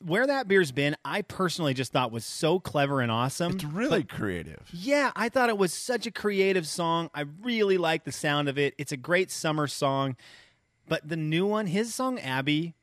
where 0.00 0.26
that 0.26 0.46
beer's 0.46 0.70
been, 0.72 0.96
I 1.04 1.22
personally 1.22 1.74
just 1.74 1.92
thought 1.92 2.12
was 2.12 2.24
so 2.24 2.58
clever 2.60 3.00
and 3.00 3.10
awesome. 3.10 3.52
It's 3.54 3.64
really 3.64 4.04
creative. 4.04 4.68
Yeah, 4.72 5.10
I 5.16 5.28
thought 5.28 5.48
it 5.48 5.58
was 5.58 5.74
such 5.74 6.06
a 6.06 6.10
creative 6.12 6.66
song. 6.66 7.10
I 7.14 7.24
really 7.42 7.78
like 7.78 8.04
the 8.04 8.12
sound 8.12 8.48
of 8.48 8.58
it. 8.58 8.74
It's 8.78 8.92
a 8.92 8.96
great 8.96 9.30
summer 9.30 9.66
song. 9.66 10.16
But 10.88 11.08
the 11.08 11.16
new 11.16 11.46
one, 11.46 11.66
his 11.66 11.94
song 11.94 12.18
Abby, 12.20 12.74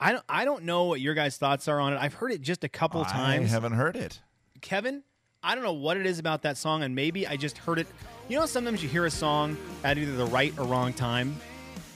I 0.00 0.12
don't 0.12 0.24
I 0.28 0.44
don't 0.44 0.64
know 0.64 0.84
what 0.84 1.00
your 1.00 1.14
guys' 1.14 1.36
thoughts 1.36 1.68
are 1.68 1.80
on 1.80 1.92
it. 1.92 1.98
I've 2.00 2.14
heard 2.14 2.32
it 2.32 2.40
just 2.40 2.64
a 2.64 2.68
couple 2.68 3.02
I 3.02 3.08
times. 3.10 3.50
haven't 3.50 3.72
heard 3.72 3.96
it. 3.96 4.20
Kevin, 4.60 5.02
I 5.46 5.54
don't 5.54 5.62
know 5.62 5.74
what 5.74 5.96
it 5.96 6.06
is 6.06 6.18
about 6.18 6.42
that 6.42 6.56
song, 6.56 6.82
and 6.82 6.92
maybe 6.92 7.24
I 7.24 7.36
just 7.36 7.56
heard 7.56 7.78
it. 7.78 7.86
You 8.28 8.36
know, 8.36 8.46
sometimes 8.46 8.82
you 8.82 8.88
hear 8.88 9.06
a 9.06 9.10
song 9.12 9.56
at 9.84 9.96
either 9.96 10.16
the 10.16 10.26
right 10.26 10.52
or 10.58 10.66
wrong 10.66 10.92
time. 10.92 11.36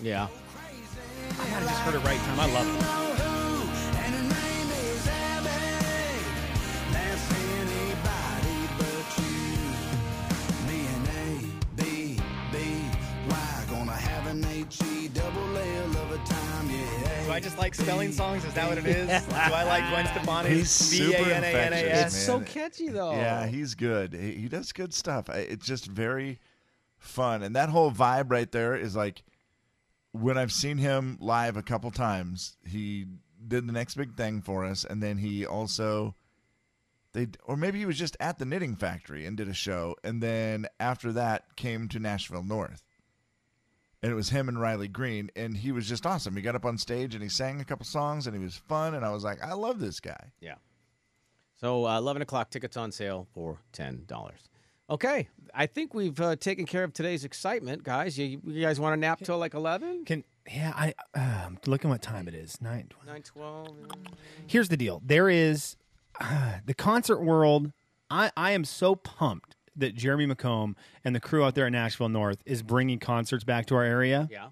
Yeah. 0.01 0.29
I 0.29 1.37
might 1.37 1.47
have 1.47 1.63
just 1.65 1.81
heard 1.81 1.97
it 1.97 2.05
right 2.05 2.21
time. 2.21 2.39
I 2.39 2.53
love 2.53 3.07
it. 3.07 3.10
I 17.41 17.43
just 17.43 17.57
like 17.57 17.75
spelling 17.75 18.13
songs? 18.13 18.45
Is 18.45 18.53
that 18.53 18.69
what 18.69 18.77
it 18.77 18.87
is? 18.87 19.07
Do 19.09 19.35
I 19.35 19.63
like 19.63 19.89
Gwen 19.89 20.05
Stefani? 20.09 20.51
He's 20.51 20.71
super 20.71 21.23
infectious, 21.23 22.05
It's 22.05 22.17
so 22.27 22.41
catchy 22.41 22.91
though. 22.91 23.13
Yeah, 23.13 23.47
he's 23.47 23.75
good. 23.75 24.13
He, 24.13 24.33
he 24.33 24.49
does 24.49 24.73
good 24.73 24.93
stuff. 24.93 25.31
It's 25.31 25.65
just 25.65 25.87
very 25.87 26.39
fun, 26.99 27.43
and 27.43 27.57
that 27.57 27.71
whole 27.71 27.91
vibe 27.93 28.31
right 28.31 28.53
there 28.53 28.77
is 28.77 28.95
like 28.95 29.23
when 30.13 30.37
I've 30.37 30.53
seen 30.53 30.77
him 30.77 31.17
live 31.19 31.57
a 31.57 31.63
couple 31.63 31.91
times. 31.91 32.59
He 32.63 33.07
did 33.49 33.67
the 33.67 33.73
next 33.73 33.95
big 33.95 34.19
thing 34.19 34.43
for 34.43 34.67
us, 34.67 34.85
and 34.85 35.03
then 35.03 35.17
he 35.17 35.47
also 35.47 36.15
they 37.15 37.29
or 37.45 37.57
maybe 37.57 37.79
he 37.79 37.87
was 37.87 37.99
just 37.99 38.19
at 38.21 38.39
the 38.39 38.45
Knitting 38.45 38.77
Factory 38.77 39.25
and 39.25 39.35
did 39.35 39.49
a 39.49 39.55
show, 39.55 39.97
and 40.05 40.23
then 40.23 40.67
after 40.79 41.11
that 41.13 41.57
came 41.57 41.89
to 41.89 41.99
Nashville 41.99 42.45
North. 42.45 42.85
And 44.03 44.11
it 44.11 44.15
was 44.15 44.31
him 44.31 44.49
and 44.49 44.59
Riley 44.61 44.89
Green, 44.89 45.31
and 45.37 45.57
he 45.57 45.73
was 45.73 45.87
just 45.87 46.07
awesome. 46.07 46.35
He 46.35 46.43
got 46.43 46.55
up 46.55 46.65
on 46.65 46.79
stage 46.79 47.15
and 47.15 47.23
he 47.23 47.29
sang 47.29 47.61
a 47.61 47.65
couple 47.65 47.85
songs, 47.85 48.27
and 48.27 48.35
he 48.35 48.43
was 48.43 48.57
fun. 48.57 48.95
And 48.95 49.05
I 49.05 49.11
was 49.11 49.25
like, 49.25 49.43
I 49.43 49.53
love 49.53 49.79
this 49.79 50.01
guy. 50.01 50.33
Yeah. 50.41 50.55
So 51.61 51.87
uh, 51.87 51.99
11 51.99 52.23
o'clock 52.23 52.51
tickets 52.51 52.79
on 52.79 52.91
sale 52.93 53.27
for 53.35 53.59
$10. 53.75 54.07
Okay. 54.89 55.29
I 55.55 55.67
think 55.67 55.93
we've 55.93 56.19
uh, 56.19 56.37
taken 56.37 56.65
care 56.65 56.83
of 56.83 56.95
today's 56.95 57.25
excitement, 57.25 57.83
guys. 57.83 58.19
You, 58.19 58.41
you 58.45 58.63
guys 58.63 58.81
want 58.81 58.95
to 58.95 58.97
nap 58.97 59.21
till 59.23 59.37
like 59.37 59.53
11? 59.53 60.07
Can 60.07 60.25
yeah, 60.51 60.73
I 60.75 60.95
uh, 61.15 61.45
I'm 61.47 61.59
looking 61.67 61.91
what 61.91 62.03
time 62.03 62.27
it 62.27 62.35
is. 62.35 62.61
Nine. 62.61 62.89
9, 63.07 63.23
12. 63.23 63.69
here's 64.47 64.69
the 64.69 64.77
deal 64.77 65.03
there 65.05 65.29
is 65.29 65.77
uh, 66.21 66.55
the 66.65 66.75
concert 66.75 67.21
world 67.21 67.73
I, 68.11 68.33
I 68.37 68.53
am 68.53 68.65
so 68.65 68.95
pumped 68.97 69.55
that 69.81 69.95
jeremy 69.95 70.27
mccomb 70.27 70.75
and 71.05 71.15
the 71.15 71.21
crew 71.21 71.43
out 71.45 71.55
there 71.55 71.67
at 71.67 71.73
nashville 71.73 72.09
north 72.09 72.39
is 72.47 72.63
bringing 72.63 72.99
concerts 72.99 73.45
back 73.45 73.67
to 73.67 73.75
our 73.75 73.85
area 73.85 74.29
Yeah. 74.31 74.49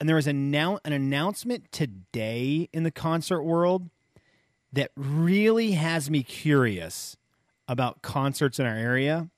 and 0.00 0.08
there 0.08 0.16
was 0.16 0.26
an, 0.26 0.52
annou- 0.52 0.78
an 0.84 0.92
announcement 0.92 1.70
today 1.70 2.68
in 2.72 2.82
the 2.82 2.90
concert 2.90 3.42
world 3.42 3.90
that 4.72 4.90
really 4.96 5.72
has 5.72 6.08
me 6.10 6.22
curious 6.22 7.16
about 7.68 8.00
concerts 8.02 8.58
in 8.58 8.64
our 8.66 8.74
area, 8.74 9.28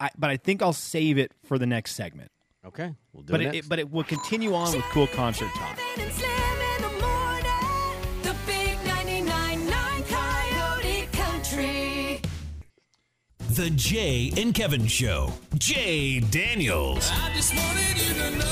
I, 0.00 0.10
but 0.16 0.30
I 0.30 0.36
think 0.38 0.62
I'll 0.62 0.72
save 0.72 1.18
it 1.18 1.32
for 1.44 1.58
the 1.58 1.66
next 1.66 1.94
segment. 1.94 2.30
Okay, 2.66 2.94
we'll 3.12 3.22
do 3.22 3.32
But 3.32 3.40
it. 3.40 3.44
it, 3.44 3.52
next. 3.52 3.66
it 3.66 3.68
but 3.68 3.78
it 3.78 3.90
will 3.90 4.04
continue 4.04 4.54
on 4.54 4.72
with 4.74 4.82
cool 4.84 5.06
concert 5.06 5.50
talk. 5.54 5.78
The 13.58 13.70
Jay 13.70 14.32
and 14.36 14.54
Kevin 14.54 14.86
Show. 14.86 15.32
Jay 15.58 16.20
Daniels. 16.20 17.10
I 17.12 17.32
just 17.34 17.52
wanted 17.56 17.98
you 17.98 18.14
to 18.14 18.30
know 18.38 18.44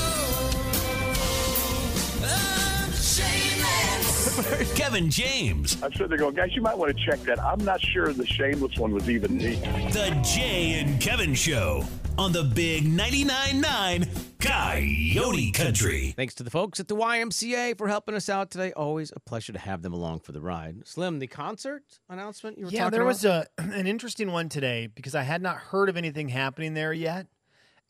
Kevin 4.75 5.09
James. 5.09 5.81
I'm 5.81 5.93
sitting 5.93 6.09
there 6.09 6.17
going, 6.17 6.35
guys, 6.35 6.53
you 6.53 6.61
might 6.61 6.77
want 6.77 6.93
to 6.93 7.05
check 7.05 7.21
that. 7.21 7.41
I'm 7.41 7.63
not 7.63 7.79
sure 7.79 8.11
the 8.11 8.25
shameless 8.25 8.77
one 8.77 8.91
was 8.91 9.09
even 9.09 9.37
me. 9.37 9.55
The 9.93 10.09
Jay 10.23 10.81
and 10.81 10.99
Kevin 10.99 11.33
Show 11.33 11.85
on 12.17 12.31
the 12.31 12.43
Big 12.43 12.83
99.9 12.85 13.61
9 13.61 14.09
Coyote 14.39 15.51
Country. 15.51 16.13
Thanks 16.15 16.33
to 16.35 16.43
the 16.43 16.49
folks 16.49 16.79
at 16.79 16.87
the 16.87 16.95
YMCA 16.95 17.77
for 17.77 17.87
helping 17.87 18.15
us 18.15 18.29
out 18.29 18.49
today. 18.51 18.71
Always 18.73 19.11
a 19.15 19.19
pleasure 19.19 19.53
to 19.53 19.59
have 19.59 19.81
them 19.81 19.93
along 19.93 20.19
for 20.21 20.31
the 20.31 20.41
ride. 20.41 20.87
Slim, 20.87 21.19
the 21.19 21.27
concert 21.27 21.83
announcement 22.09 22.57
you 22.57 22.65
were 22.65 22.71
Yeah, 22.71 22.85
talking 22.85 22.91
there 22.91 23.01
about? 23.01 23.07
was 23.07 23.25
a 23.25 23.45
an 23.57 23.87
interesting 23.87 24.31
one 24.31 24.49
today 24.49 24.87
because 24.87 25.15
I 25.15 25.23
had 25.23 25.41
not 25.41 25.57
heard 25.57 25.89
of 25.89 25.97
anything 25.97 26.29
happening 26.29 26.73
there 26.73 26.93
yet, 26.93 27.27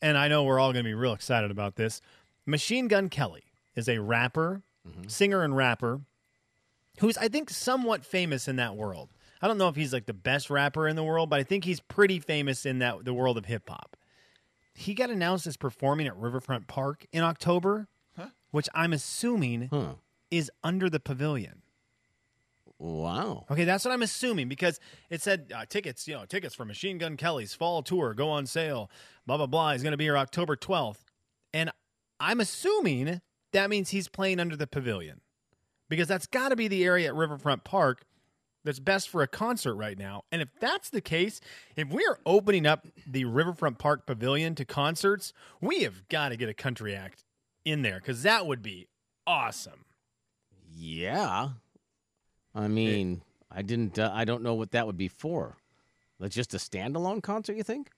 and 0.02 0.16
I 0.18 0.28
know 0.28 0.44
we're 0.44 0.58
all 0.58 0.72
going 0.72 0.84
to 0.84 0.88
be 0.88 0.94
real 0.94 1.12
excited 1.12 1.50
about 1.50 1.76
this. 1.76 2.00
Machine 2.46 2.88
Gun 2.88 3.08
Kelly 3.08 3.44
is 3.76 3.88
a 3.88 3.98
rapper, 3.98 4.62
Mm-hmm. 4.88 5.08
singer, 5.08 5.42
and 5.42 5.54
rapper 5.54 6.00
who's 7.00 7.18
I 7.18 7.28
think 7.28 7.50
somewhat 7.50 8.06
famous 8.06 8.48
in 8.48 8.56
that 8.56 8.74
world. 8.74 9.10
I 9.42 9.46
don't 9.46 9.58
know 9.58 9.68
if 9.68 9.76
he's 9.76 9.92
like 9.92 10.06
the 10.06 10.14
best 10.14 10.48
rapper 10.48 10.88
in 10.88 10.96
the 10.96 11.04
world, 11.04 11.28
but 11.28 11.38
I 11.40 11.42
think 11.42 11.64
he's 11.64 11.80
pretty 11.80 12.20
famous 12.20 12.64
in 12.64 12.78
that 12.78 13.04
the 13.04 13.12
world 13.12 13.36
of 13.36 13.44
hip 13.44 13.68
hop. 13.68 13.97
He 14.78 14.94
got 14.94 15.10
announced 15.10 15.46
as 15.46 15.56
performing 15.56 16.06
at 16.06 16.16
Riverfront 16.16 16.68
Park 16.68 17.04
in 17.12 17.22
October, 17.22 17.88
which 18.52 18.68
I'm 18.74 18.92
assuming 18.92 19.68
Huh. 19.72 19.94
is 20.30 20.50
under 20.62 20.88
the 20.88 21.00
pavilion. 21.00 21.62
Wow. 22.78 23.44
Okay, 23.50 23.64
that's 23.64 23.84
what 23.84 23.90
I'm 23.92 24.02
assuming 24.02 24.48
because 24.48 24.78
it 25.10 25.20
said 25.20 25.50
uh, 25.54 25.64
tickets, 25.68 26.06
you 26.06 26.14
know, 26.14 26.24
tickets 26.26 26.54
for 26.54 26.64
Machine 26.64 26.96
Gun 26.98 27.16
Kelly's 27.16 27.52
fall 27.54 27.82
tour 27.82 28.14
go 28.14 28.28
on 28.30 28.46
sale. 28.46 28.88
Blah 29.26 29.36
blah 29.38 29.46
blah. 29.46 29.72
He's 29.72 29.82
going 29.82 29.90
to 29.92 29.96
be 29.96 30.04
here 30.04 30.16
October 30.16 30.54
12th, 30.56 31.00
and 31.52 31.70
I'm 32.20 32.38
assuming 32.40 33.20
that 33.52 33.68
means 33.68 33.90
he's 33.90 34.08
playing 34.08 34.38
under 34.38 34.56
the 34.56 34.66
pavilion 34.68 35.20
because 35.88 36.06
that's 36.06 36.26
got 36.28 36.50
to 36.50 36.56
be 36.56 36.68
the 36.68 36.84
area 36.84 37.08
at 37.08 37.14
Riverfront 37.16 37.64
Park 37.64 38.04
that's 38.64 38.78
best 38.80 39.08
for 39.08 39.22
a 39.22 39.26
concert 39.28 39.74
right 39.74 39.98
now. 39.98 40.24
And 40.32 40.42
if 40.42 40.48
that's 40.60 40.90
the 40.90 41.00
case, 41.00 41.40
if 41.76 41.88
we 41.88 42.04
are 42.06 42.18
opening 42.26 42.66
up 42.66 42.86
the 43.06 43.24
Riverfront 43.24 43.78
Park 43.78 44.06
Pavilion 44.06 44.54
to 44.56 44.64
concerts, 44.64 45.32
we 45.60 45.82
have 45.82 46.08
got 46.08 46.30
to 46.30 46.36
get 46.36 46.48
a 46.48 46.54
country 46.54 46.94
act 46.94 47.24
in 47.64 47.82
there 47.82 47.98
because 48.00 48.22
that 48.22 48.46
would 48.46 48.62
be 48.62 48.88
awesome. 49.26 49.84
Yeah. 50.74 51.50
I 52.54 52.68
mean, 52.68 53.22
I 53.50 53.62
didn't. 53.62 53.98
Uh, 53.98 54.10
I 54.12 54.24
don't 54.24 54.42
know 54.42 54.54
what 54.54 54.72
that 54.72 54.86
would 54.86 54.96
be 54.96 55.08
for. 55.08 55.56
That's 56.18 56.34
just 56.34 56.54
a 56.54 56.58
standalone 56.58 57.22
concert, 57.22 57.56
you 57.56 57.62
think? 57.62 57.90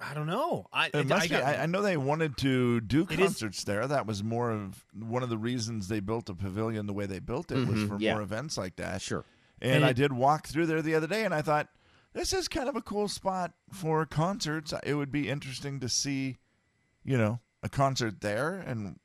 I 0.00 0.14
don't 0.14 0.28
know. 0.28 0.66
I, 0.72 0.90
It 0.94 1.08
must 1.08 1.24
I 1.24 1.28
be. 1.28 1.34
I, 1.42 1.62
I 1.64 1.66
know 1.66 1.82
they 1.82 1.96
wanted 1.96 2.36
to 2.38 2.80
do 2.82 3.02
It 3.10 3.18
is- 3.18 3.18
concerts 3.18 3.64
there. 3.64 3.86
That 3.86 4.06
was 4.06 4.22
more 4.22 4.52
of 4.52 4.84
one 4.94 5.24
of 5.24 5.28
the 5.28 5.38
reasons 5.38 5.88
they 5.88 5.98
built 6.00 6.28
a 6.28 6.34
pavilion 6.34 6.86
the 6.86 6.92
way 6.92 7.06
they 7.06 7.18
built 7.18 7.50
it 7.50 7.66
was 7.66 7.82
for 7.88 7.96
yeah. 7.98 8.12
more 8.14 8.22
events 8.22 8.56
like 8.56 8.76
that. 8.76 9.02
Sure. 9.02 9.24
And, 9.60 9.76
And 9.76 9.84
I 9.84 9.92
did 9.92 10.12
walk 10.12 10.46
through 10.46 10.66
there 10.66 10.82
the 10.82 10.94
other 10.94 11.06
day, 11.06 11.24
and 11.24 11.34
I 11.34 11.42
thought 11.42 11.68
this 12.12 12.32
is 12.32 12.48
kind 12.48 12.68
of 12.68 12.76
a 12.76 12.82
cool 12.82 13.08
spot 13.08 13.52
for 13.72 14.06
concerts. 14.06 14.72
It 14.84 14.94
would 14.94 15.10
be 15.12 15.28
interesting 15.28 15.80
to 15.80 15.88
see, 15.88 16.36
you 17.04 17.18
know, 17.18 17.40
a 17.62 17.68
concert 17.68 18.20
there, 18.20 18.54
and 18.54 18.98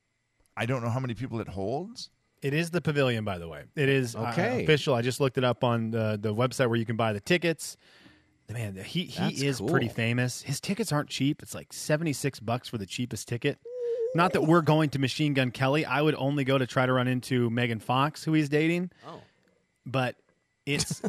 I 0.55 0.65
don't 0.65 0.83
know 0.83 0.89
how 0.89 0.99
many 0.99 1.13
people 1.13 1.39
it 1.41 1.49
holds. 1.49 2.09
It 2.41 2.53
is 2.53 2.71
the 2.71 2.81
pavilion, 2.81 3.23
by 3.23 3.37
the 3.37 3.47
way. 3.47 3.63
It 3.75 3.87
is 3.89 4.15
uh, 4.15 4.29
Okay. 4.33 4.63
official. 4.63 4.93
I 4.95 5.01
just 5.01 5.19
looked 5.19 5.37
it 5.37 5.43
up 5.43 5.63
on 5.63 5.91
the, 5.91 6.19
the 6.21 6.33
website 6.35 6.67
where 6.67 6.77
you 6.77 6.85
can 6.85 6.97
buy 6.97 7.13
the 7.13 7.21
tickets. 7.21 7.77
The 8.47 8.53
man, 8.53 8.75
he 8.75 9.05
he 9.05 9.19
That's 9.21 9.41
is 9.41 9.61
pretty 9.61 9.87
famous. 9.87 10.41
His 10.41 10.59
tickets 10.59 10.91
aren't 10.91 11.07
cheap. 11.09 11.41
It's 11.41 11.55
like 11.55 11.71
seventy 11.71 12.11
six 12.11 12.41
bucks 12.41 12.67
for 12.67 12.77
the 12.77 12.85
cheapest 12.85 13.29
ticket. 13.29 13.57
Not 14.15 14.33
that 14.33 14.41
we're 14.41 14.61
going 14.61 14.89
to 14.89 14.99
Machine 14.99 15.33
Gun 15.33 15.49
Kelly. 15.51 15.85
I 15.85 16.01
would 16.01 16.15
only 16.15 16.43
go 16.43 16.57
to 16.57 16.67
try 16.67 16.85
to 16.85 16.91
run 16.91 17.07
into 17.07 17.49
Megan 17.49 17.79
Fox, 17.79 18.25
who 18.25 18.33
he's 18.33 18.49
dating. 18.49 18.91
Oh. 19.07 19.21
But 19.85 20.17
it's 20.65 21.01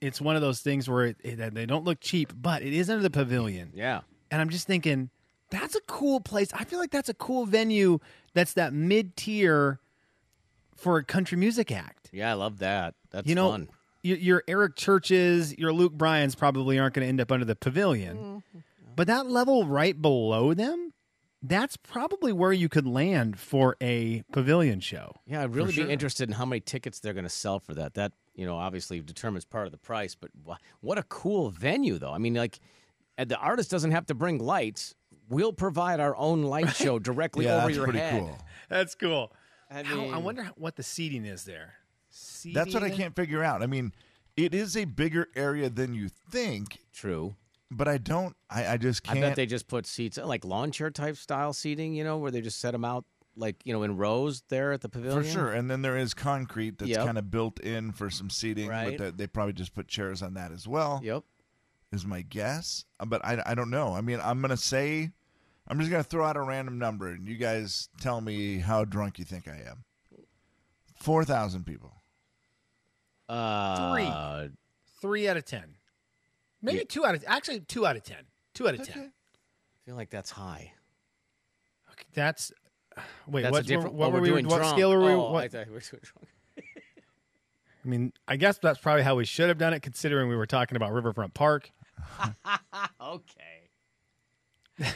it's 0.00 0.20
one 0.20 0.36
of 0.36 0.42
those 0.42 0.60
things 0.60 0.88
where 0.88 1.06
it, 1.06 1.16
it, 1.22 1.54
they 1.54 1.66
don't 1.66 1.84
look 1.84 2.00
cheap, 2.00 2.32
but 2.36 2.62
it 2.62 2.72
is 2.72 2.90
under 2.90 3.02
the 3.02 3.10
pavilion. 3.10 3.72
Yeah. 3.74 4.00
And 4.30 4.40
I'm 4.40 4.50
just 4.50 4.66
thinking, 4.66 5.10
that's 5.50 5.74
a 5.74 5.80
cool 5.82 6.20
place. 6.20 6.52
I 6.52 6.64
feel 6.64 6.78
like 6.78 6.90
that's 6.90 7.08
a 7.08 7.14
cool 7.14 7.46
venue 7.46 7.98
that's 8.34 8.54
that 8.54 8.72
mid 8.72 9.16
tier 9.16 9.80
for 10.76 10.98
a 10.98 11.04
country 11.04 11.38
music 11.38 11.72
act. 11.72 12.10
Yeah, 12.12 12.30
I 12.30 12.34
love 12.34 12.58
that. 12.58 12.94
That's 13.10 13.26
you 13.26 13.34
know, 13.34 13.50
fun. 13.50 13.68
Your, 14.02 14.18
your 14.18 14.44
Eric 14.46 14.76
Churches, 14.76 15.56
your 15.56 15.72
Luke 15.72 15.92
Bryans 15.92 16.34
probably 16.34 16.78
aren't 16.78 16.94
going 16.94 17.04
to 17.04 17.08
end 17.08 17.20
up 17.20 17.32
under 17.32 17.44
the 17.44 17.56
pavilion. 17.56 18.16
Mm-hmm. 18.16 18.58
But 18.94 19.06
that 19.08 19.26
level 19.26 19.66
right 19.66 20.00
below 20.00 20.54
them, 20.54 20.92
that's 21.42 21.76
probably 21.76 22.32
where 22.32 22.52
you 22.52 22.68
could 22.68 22.86
land 22.86 23.38
for 23.38 23.76
a 23.80 24.22
pavilion 24.32 24.80
show. 24.80 25.12
Yeah, 25.26 25.42
I'd 25.42 25.54
really 25.54 25.72
sure. 25.72 25.86
be 25.86 25.92
interested 25.92 26.28
in 26.28 26.34
how 26.34 26.44
many 26.44 26.60
tickets 26.60 27.00
they're 27.00 27.14
going 27.14 27.24
to 27.24 27.30
sell 27.30 27.58
for 27.58 27.74
that. 27.74 27.94
That 27.94 28.12
you 28.36 28.46
know, 28.46 28.56
obviously 28.56 29.00
determines 29.00 29.44
part 29.44 29.66
of 29.66 29.72
the 29.72 29.78
price. 29.78 30.14
But 30.14 30.30
what 30.80 30.98
a 30.98 31.02
cool 31.04 31.50
venue, 31.50 31.98
though. 31.98 32.12
I 32.12 32.18
mean, 32.18 32.34
like, 32.34 32.60
uh, 33.18 33.24
the 33.24 33.38
artist 33.38 33.70
doesn't 33.70 33.90
have 33.90 34.06
to 34.06 34.14
bring 34.14 34.38
lights. 34.38 34.94
We'll 35.28 35.52
provide 35.52 35.98
our 35.98 36.14
own 36.16 36.42
light 36.42 36.76
show 36.76 36.98
directly 37.00 37.46
yeah, 37.46 37.56
over 37.56 37.66
that's 37.66 37.76
your 37.76 37.84
pretty 37.84 37.98
head. 37.98 38.20
cool. 38.20 38.38
That's 38.68 38.94
cool. 38.94 39.32
I 39.70 39.82
How- 39.82 40.06
I 40.10 40.18
wonder 40.18 40.50
what 40.56 40.76
the 40.76 40.82
seating 40.82 41.24
is 41.24 41.44
there. 41.44 41.74
That's 42.52 42.72
what 42.74 42.82
I 42.82 42.90
can't 42.90 43.14
figure 43.14 43.42
out. 43.42 43.62
I 43.62 43.66
mean, 43.66 43.92
it 44.36 44.54
is 44.54 44.76
a 44.76 44.84
bigger 44.84 45.28
area 45.34 45.68
than 45.70 45.94
you 45.94 46.08
think, 46.30 46.78
True. 46.92 47.34
but 47.70 47.88
I 47.88 47.98
don't. 47.98 48.36
I, 48.50 48.66
I 48.66 48.76
just 48.76 49.08
I 49.08 49.12
can't. 49.14 49.20
bet 49.24 49.36
they 49.36 49.46
just 49.46 49.66
put 49.68 49.86
seats 49.86 50.18
like 50.18 50.44
lawn 50.44 50.70
chair 50.72 50.90
type 50.90 51.16
style 51.16 51.52
seating. 51.52 51.94
You 51.94 52.04
know, 52.04 52.18
where 52.18 52.30
they 52.30 52.40
just 52.40 52.58
set 52.60 52.72
them 52.72 52.84
out 52.84 53.04
like 53.36 53.56
you 53.64 53.72
know 53.72 53.82
in 53.82 53.96
rows 53.96 54.42
there 54.48 54.72
at 54.72 54.80
the 54.80 54.88
pavilion. 54.88 55.22
For 55.22 55.28
sure. 55.28 55.52
And 55.52 55.70
then 55.70 55.82
there 55.82 55.96
is 55.96 56.14
concrete 56.14 56.78
that's 56.78 56.90
Yep. 56.90 57.04
kind 57.06 57.18
of 57.18 57.30
built 57.30 57.60
in 57.60 57.92
for 57.92 58.08
some 58.10 58.30
seating, 58.30 58.68
Right. 58.68 58.96
but 58.96 59.04
that 59.04 59.16
they 59.18 59.26
probably 59.26 59.52
just 59.52 59.74
put 59.74 59.88
chairs 59.88 60.22
on 60.22 60.34
that 60.34 60.52
as 60.52 60.66
well. 60.66 61.00
Yep. 61.02 61.22
Is 61.92 62.04
my 62.06 62.22
guess. 62.22 62.84
Uh, 62.98 63.04
But 63.06 63.24
I, 63.24 63.42
I 63.46 63.54
don't 63.54 63.70
know. 63.70 63.94
I 63.94 64.00
mean, 64.00 64.18
I'm 64.22 64.40
going 64.40 64.50
to 64.50 64.56
say, 64.56 65.12
I'm 65.68 65.78
just 65.78 65.90
going 65.90 66.02
to 66.02 66.08
throw 66.08 66.24
out 66.24 66.36
a 66.36 66.42
random 66.42 66.78
number 66.78 67.08
and 67.08 67.28
you 67.28 67.36
guys 67.36 67.88
tell 68.00 68.20
me 68.20 68.58
how 68.58 68.84
drunk 68.84 69.18
you 69.18 69.24
think 69.24 69.46
I 69.46 69.62
am. 69.68 69.84
4,000 71.00 71.64
people. 71.64 71.92
Uh, 73.28 74.48
Three 75.00 75.28
out 75.28 75.36
of 75.36 75.44
ten. 75.44 75.76
Maybe 76.62 76.78
Yeah. 76.78 76.84
two 76.88 77.04
out 77.04 77.14
of 77.14 77.24
actually 77.26 77.60
two 77.60 77.86
out 77.86 77.96
of 77.96 78.02
ten. 78.02 78.24
Two 78.54 78.66
out 78.68 78.74
of 78.74 78.86
ten. 78.86 79.12
I 79.12 79.78
feel 79.84 79.94
like 79.96 80.10
that's 80.10 80.30
high. 80.30 80.72
Okay, 81.92 82.04
That's 82.14 82.50
wait. 83.26 83.42
That's 83.42 83.52
what, 83.52 83.64
a 83.64 83.66
different. 83.66 83.94
What, 83.94 84.06
oh, 84.06 84.10
were 84.10 84.16
we're 84.16 84.22
we? 84.22 84.28
doing 84.28 84.46
What 84.48 84.56
drunk. 84.58 84.76
scale 84.76 84.90
were 84.90 85.00
we? 85.00 85.08
Oh, 85.12 85.30
what- 85.32 85.44
I 85.44 85.48
thought 85.48 85.66
we 85.66 85.72
were 85.74 85.80
doing 85.80 86.02
drunk. 86.02 86.28
I 87.84 87.88
mean, 87.88 88.12
I 88.26 88.36
guess 88.36 88.58
that's 88.58 88.78
probably 88.78 89.02
how 89.04 89.14
we 89.14 89.24
should 89.24 89.48
have 89.48 89.58
done 89.58 89.72
it, 89.72 89.80
considering 89.82 90.28
we 90.28 90.36
were 90.36 90.46
talking 90.46 90.76
about 90.76 90.92
Riverfront 90.92 91.34
Park. 91.34 91.70
Okay. 93.00 93.62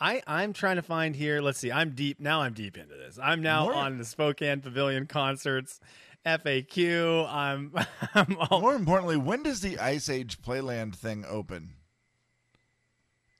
I 0.00 0.22
I'm 0.26 0.52
trying 0.52 0.76
to 0.76 0.82
find 0.82 1.14
here. 1.16 1.40
Let's 1.40 1.58
see. 1.58 1.70
I'm 1.72 1.90
deep 1.90 2.20
now. 2.20 2.42
I'm 2.42 2.52
deep 2.52 2.76
into 2.76 2.94
this. 2.96 3.18
I'm 3.22 3.42
now 3.42 3.64
More- 3.64 3.74
on 3.74 3.98
the 3.98 4.04
Spokane 4.04 4.60
Pavilion 4.60 5.06
concerts. 5.06 5.80
FAQ. 6.24 7.28
I'm 7.32 7.72
I'm 8.14 8.36
all, 8.50 8.60
More 8.60 8.74
importantly, 8.74 9.16
when 9.16 9.42
does 9.44 9.60
the 9.60 9.78
Ice 9.78 10.08
Age 10.08 10.42
Playland 10.42 10.94
thing 10.96 11.24
open? 11.28 11.74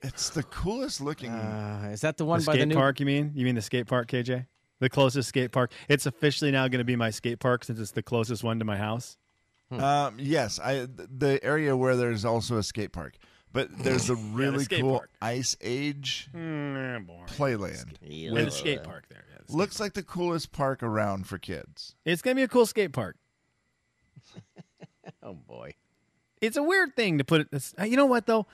It's 0.03 0.31
the 0.31 0.43
coolest 0.43 1.01
looking. 1.01 1.31
Uh, 1.31 1.91
is 1.93 2.03
that 2.03 2.17
the 2.17 2.25
one 2.25 2.41
the 2.41 2.47
by 2.47 2.53
skate 2.53 2.61
the 2.61 2.67
new 2.67 2.75
park. 2.75 3.01
You 3.01 3.07
mean? 3.07 3.33
You 3.35 3.45
mean 3.45 3.55
the 3.55 3.63
skate 3.63 3.87
park, 3.87 4.09
KJ? 4.09 4.47
The 4.79 4.91
closest 4.91 5.29
skate 5.31 5.53
park. 5.53 5.73
It's 5.89 6.05
officially 6.07 6.51
now 6.51 6.69
going 6.69 6.81
to 6.81 6.85
be 6.85 6.97
my 6.97 7.11
skate 7.11 7.39
park 7.39 7.65
since 7.65 7.81
it's 7.81 7.93
the 7.93 8.03
closest 8.03 8.45
one 8.45 8.59
to 8.59 8.65
my 8.65 8.77
house. 8.77 9.17
Um, 9.71 10.17
yes, 10.21 10.61
I 10.61 10.87
the 10.87 11.41
area 11.43 11.77
where 11.77 11.97
there's 11.97 12.25
also 12.25 12.59
a 12.59 12.63
skate 12.63 12.93
park, 12.93 13.17
but 13.53 13.69
there's 13.79 14.11
a 14.11 14.15
really 14.33 14.65
skate 14.65 14.81
cool 14.83 14.99
park. 14.99 15.11
Ice 15.23 15.57
Age 15.61 16.29
Mm, 16.35 17.07
boring. 17.07 17.25
Playland. 17.27 18.33
with 18.33 18.45
the 18.45 18.51
skate 18.53 18.85
park 18.85 19.07
there. 19.09 19.25
Yeah, 19.33 19.39
the 19.49 19.57
Looks 19.57 19.81
like 19.81 19.95
the 19.95 20.03
coolest 20.05 20.53
park 20.53 20.83
around 20.85 21.27
for 21.27 21.39
kids. 21.39 21.95
It's 22.05 22.23
gonna 22.23 22.37
be 22.37 22.43
a 22.43 22.49
cool 22.49 22.67
skate 22.67 22.93
park. 22.93 23.17
Oh 25.23 25.35
boy. 25.35 25.75
It's 26.41 26.57
a 26.57 26.63
weird 26.63 26.95
thing 26.97 27.19
to 27.19 27.25
put 27.25 27.41
it. 27.53 27.73
Uh, 27.81 27.85
you 27.85 27.97
know 27.97 28.07
what 28.07 28.27
though? 28.27 28.47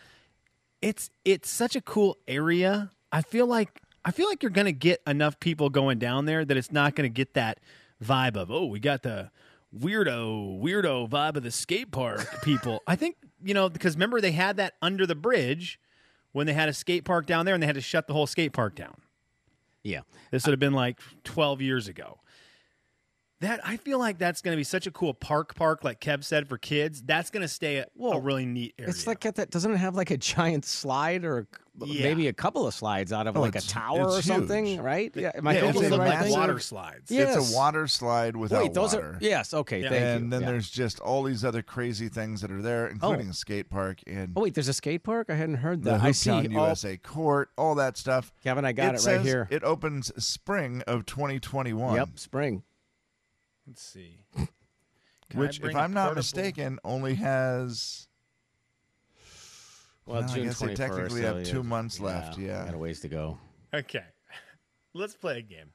It's 0.83 1.11
it's 1.25 1.49
such 1.49 1.77
a 1.77 1.81
cool 1.81 2.19
area. 2.29 2.91
I 3.11 3.23
feel 3.23 3.47
like 3.47 3.81
I 4.05 4.11
feel 4.11 4.29
like 4.29 4.43
you're 4.43 4.51
gonna 4.51 4.73
get 4.73 5.01
enough 5.07 5.41
people 5.41 5.71
going 5.71 5.99
down 5.99 6.27
there 6.27 6.45
that 6.45 6.57
it's 6.57 6.73
not 6.73 6.95
gonna 6.95 7.09
get 7.09 7.35
that 7.35 7.61
vibe 8.05 8.37
of 8.37 8.51
oh 8.51 8.67
we 8.67 8.81
got 8.81 9.03
the 9.03 9.31
weirdo, 9.79 10.61
weirdo 10.61 11.09
vibe 11.09 11.37
of 11.37 11.43
the 11.43 11.51
skate 11.51 11.91
park 11.91 12.43
people. 12.43 12.83
I 12.87 12.97
think, 12.97 13.17
you 13.43 13.55
know, 13.55 13.69
because 13.69 13.95
remember 13.95 14.21
they 14.21 14.33
had 14.33 14.57
that 14.59 14.75
under 14.83 15.07
the 15.07 15.15
bridge 15.15 15.81
when 16.33 16.47
they 16.47 16.53
had 16.53 16.69
a 16.69 16.73
skate 16.73 17.05
park 17.05 17.27
down 17.27 17.47
there 17.47 17.55
and 17.55 17.62
they 17.62 17.67
had 17.67 17.75
to 17.75 17.81
shut 17.81 18.07
the 18.07 18.12
whole 18.12 18.27
skate 18.27 18.53
park 18.53 18.75
down. 18.75 18.95
Yeah. 19.83 20.01
This 20.31 20.47
would 20.47 20.53
have 20.53 20.61
been 20.61 20.75
like 20.75 21.01
12 21.25 21.61
years 21.61 21.89
ago. 21.89 22.19
That 23.43 23.61
I 23.67 23.77
feel 23.77 23.99
like 23.99 24.19
that's 24.19 24.41
going 24.41 24.53
to 24.55 24.57
be 24.57 24.65
such 24.65 24.87
a 24.87 24.91
cool 24.93 25.15
park 25.15 25.55
park 25.57 25.83
like 25.85 26.01
Kev 26.01 26.23
said 26.25 26.49
for 26.49 26.59
kids. 26.59 27.03
That's 27.03 27.29
going 27.31 27.43
to 27.43 27.49
stay 27.49 27.79
a, 27.79 27.87
a 28.01 28.21
really 28.21 28.47
neat 28.47 28.75
area. 28.79 28.89
It's 28.91 29.07
like 29.07 29.19
got 29.21 29.35
that. 29.35 29.51
Doesn't 29.51 29.73
it 29.73 29.77
have 29.79 29.97
like 29.97 30.11
a 30.13 30.17
giant 30.17 30.65
slide 30.65 31.25
or 31.25 31.49
Yeah. 31.85 32.05
maybe 32.05 32.29
a 32.29 32.33
couple 32.33 32.69
of 32.69 32.75
slides 32.75 33.13
out 33.13 33.27
of 33.27 33.37
Oh, 33.37 33.41
like 33.41 33.57
a 33.57 33.61
tower 33.61 34.11
or 34.11 34.19
it's 34.19 34.29
something, 34.29 34.67
huge. 34.67 34.79
right? 34.81 35.11
Yeah. 35.17 35.33
Am 35.35 35.49
I 35.49 35.55
Yeah, 35.55 35.61
thinking 35.73 35.91
the 35.91 35.99
right 35.99 36.21
like 36.21 36.31
water 36.31 36.61
slides. 36.61 37.11
Yes. 37.11 37.37
It's 37.37 37.53
a 37.53 37.57
water 37.57 37.89
slide 37.89 38.37
without 38.37 38.63
Wait, 38.63 38.75
those 38.75 38.95
water. 38.95 39.07
are 39.15 39.19
yes. 39.21 39.53
Okay, 39.53 39.81
Yeah. 39.83 39.89
thank 39.89 40.01
you. 40.01 40.07
and 40.07 40.33
then 40.33 40.43
Yeah. 40.43 40.51
there's 40.51 40.71
just 40.71 41.01
all 41.01 41.25
these 41.25 41.45
other 41.45 41.63
crazy 41.63 42.09
things 42.09 42.43
that 42.43 42.53
are 42.53 42.63
there, 42.63 42.87
including 42.87 43.27
oh. 43.27 43.31
a 43.31 43.35
skate 43.35 43.69
park 43.71 43.99
and 44.07 44.35
Oh 44.37 44.43
wait, 44.43 44.55
there's 44.55 44.69
a 44.69 44.73
skate 44.73 45.03
park. 45.03 45.31
I 45.31 45.35
hadn't 45.35 45.57
heard 45.57 45.83
the 45.83 45.91
that. 45.93 46.01
I 46.03 46.11
Hooptown 46.11 46.15
see. 46.15 46.57
Oh, 46.57 46.67
USA 46.67 46.97
Court, 46.97 47.51
all 47.59 47.75
that 47.75 47.97
stuff. 47.97 48.33
Kevin, 48.45 48.65
I 48.65 48.71
got 48.73 48.91
it, 48.91 48.93
right 48.93 49.01
says 49.01 49.25
here. 49.25 49.49
It 49.51 49.65
opens 49.65 50.13
spring 50.25 50.83
of 50.87 51.07
2021. 51.07 51.97
Yep, 51.97 52.09
spring. 52.21 52.63
Let's 53.66 53.83
see. 53.83 54.25
Can 55.31 55.40
Which, 55.40 55.57
if 55.57 55.62
bring 55.62 55.76
a 55.76 55.81
I'm 55.81 55.92
not 55.95 56.07
portable- 56.14 56.19
mistaken, 56.19 56.78
only 56.85 57.14
has. 57.14 58.09
Well, 60.04 60.21
Well, 60.21 60.31
I 60.31 60.35
June 60.35 60.45
guess 60.47 60.59
they 60.59 60.75
technically 60.75 61.23
so 61.23 61.37
have 61.37 61.47
two 61.47 61.62
months 61.62 62.00
left, 62.00 62.37
yeah. 62.38 62.64
got 62.64 62.75
a 62.75 62.78
ways 62.78 63.00
to 63.00 63.09
go. 63.09 63.38
Okay. 63.73 64.02
Let's 64.95 65.14
play 65.14 65.38
a 65.38 65.42
game. 65.42 65.71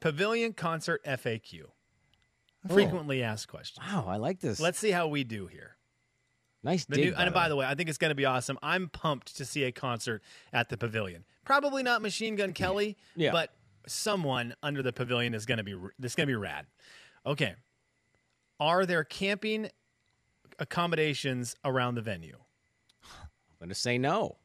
Pavilion 0.00 0.52
concert 0.52 1.04
FAQ. 1.04 1.62
Frequently 2.68 3.22
asked 3.24 3.48
questions. 3.48 3.84
Wow, 3.86 4.04
I 4.06 4.16
like 4.16 4.38
this. 4.40 4.60
Let's 4.60 4.78
see 4.78 4.92
how 4.92 5.08
we 5.08 5.24
do 5.24 5.48
here. 5.48 5.76
nice 6.62 6.84
The 6.84 6.94
dig. 6.94 7.04
new, 7.06 7.14
and 7.16 7.34
by 7.34 7.48
the 7.48 7.56
way, 7.56 7.66
I 7.66 7.74
think 7.74 7.88
it's 7.88 7.98
going 7.98 8.10
to 8.12 8.14
be 8.14 8.24
awesome. 8.24 8.56
I'm 8.62 8.88
pumped 8.88 9.36
to 9.36 9.44
see 9.44 9.64
a 9.64 9.72
concert 9.72 10.22
at 10.52 10.68
the 10.68 10.76
pavilion. 10.76 11.24
Probably 11.44 11.82
not 11.82 12.00
Machine 12.02 12.36
Gun 12.36 12.52
Kelly, 12.52 12.96
Yeah. 13.16 13.32
but 13.32 13.52
someone 13.86 14.54
under 14.62 14.82
the 14.82 14.92
pavilion 14.92 15.34
is 15.34 15.46
going 15.46 15.58
to 15.58 15.64
be 15.64 15.74
this 15.98 16.12
is 16.12 16.16
going 16.16 16.26
to 16.26 16.30
be 16.32 16.36
rad. 16.36 16.66
Okay. 17.26 17.54
Are 18.60 18.86
there 18.86 19.04
camping 19.04 19.68
accommodations 20.58 21.56
around 21.64 21.94
the 21.96 22.02
venue? 22.02 22.36
I'm 23.04 23.28
going 23.58 23.68
to 23.70 23.74
say 23.74 23.98
no. 23.98 24.36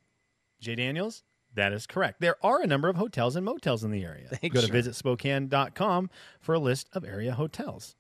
Jay 0.59 0.75
Daniels? 0.75 1.23
That 1.53 1.73
is 1.73 1.87
correct. 1.87 2.19
There 2.21 2.35
are 2.43 2.61
a 2.61 2.67
number 2.67 2.87
of 2.89 2.95
hotels 2.97 3.35
and 3.35 3.45
motels 3.45 3.83
in 3.83 3.91
the 3.91 4.03
area. 4.03 4.27
Thanks, 4.31 4.53
Go 4.53 4.61
to 4.61 4.67
sure. 4.67 4.75
visitspokane.com 4.75 6.09
for 6.39 6.55
a 6.55 6.59
list 6.59 6.89
of 6.93 7.03
area 7.03 7.33
hotels. 7.33 7.95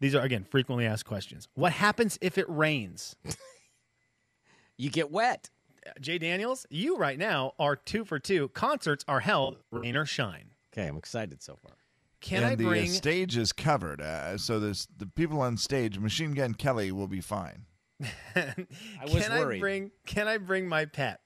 These 0.00 0.14
are, 0.14 0.20
again, 0.22 0.44
frequently 0.44 0.86
asked 0.86 1.04
questions. 1.06 1.46
What 1.54 1.72
happens 1.72 2.18
if 2.20 2.38
it 2.38 2.46
rains? 2.48 3.16
You 4.76 4.88
get 4.88 5.10
wet. 5.10 5.50
Uh, 5.86 5.90
Jay 6.00 6.16
Daniels, 6.16 6.64
you 6.70 6.96
right 6.96 7.18
now 7.18 7.52
are 7.58 7.76
two 7.76 8.02
for 8.02 8.18
two. 8.18 8.48
Concerts 8.48 9.04
are 9.06 9.20
held 9.20 9.58
rain 9.70 9.94
or 9.94 10.06
shine. 10.06 10.52
Okay, 10.72 10.86
I'm 10.86 10.96
excited 10.96 11.42
so 11.42 11.56
far. 11.56 11.72
Can 12.20 12.42
and 12.42 12.52
I 12.52 12.54
the 12.54 12.82
uh, 12.82 12.86
stage 12.86 13.36
is 13.36 13.52
covered, 13.52 14.00
uh, 14.00 14.36
so 14.36 14.60
there's 14.60 14.86
the 14.96 15.06
people 15.06 15.40
on 15.40 15.56
stage. 15.56 15.98
Machine 15.98 16.32
Gun 16.34 16.54
Kelly 16.54 16.92
will 16.92 17.08
be 17.08 17.20
fine. 17.20 17.64
I 18.36 18.54
was 19.04 19.26
can 19.26 19.38
worried. 19.38 19.56
I 19.56 19.60
bring? 19.60 19.90
Can 20.06 20.28
I 20.28 20.36
bring 20.36 20.68
my 20.68 20.84
pet? 20.84 21.20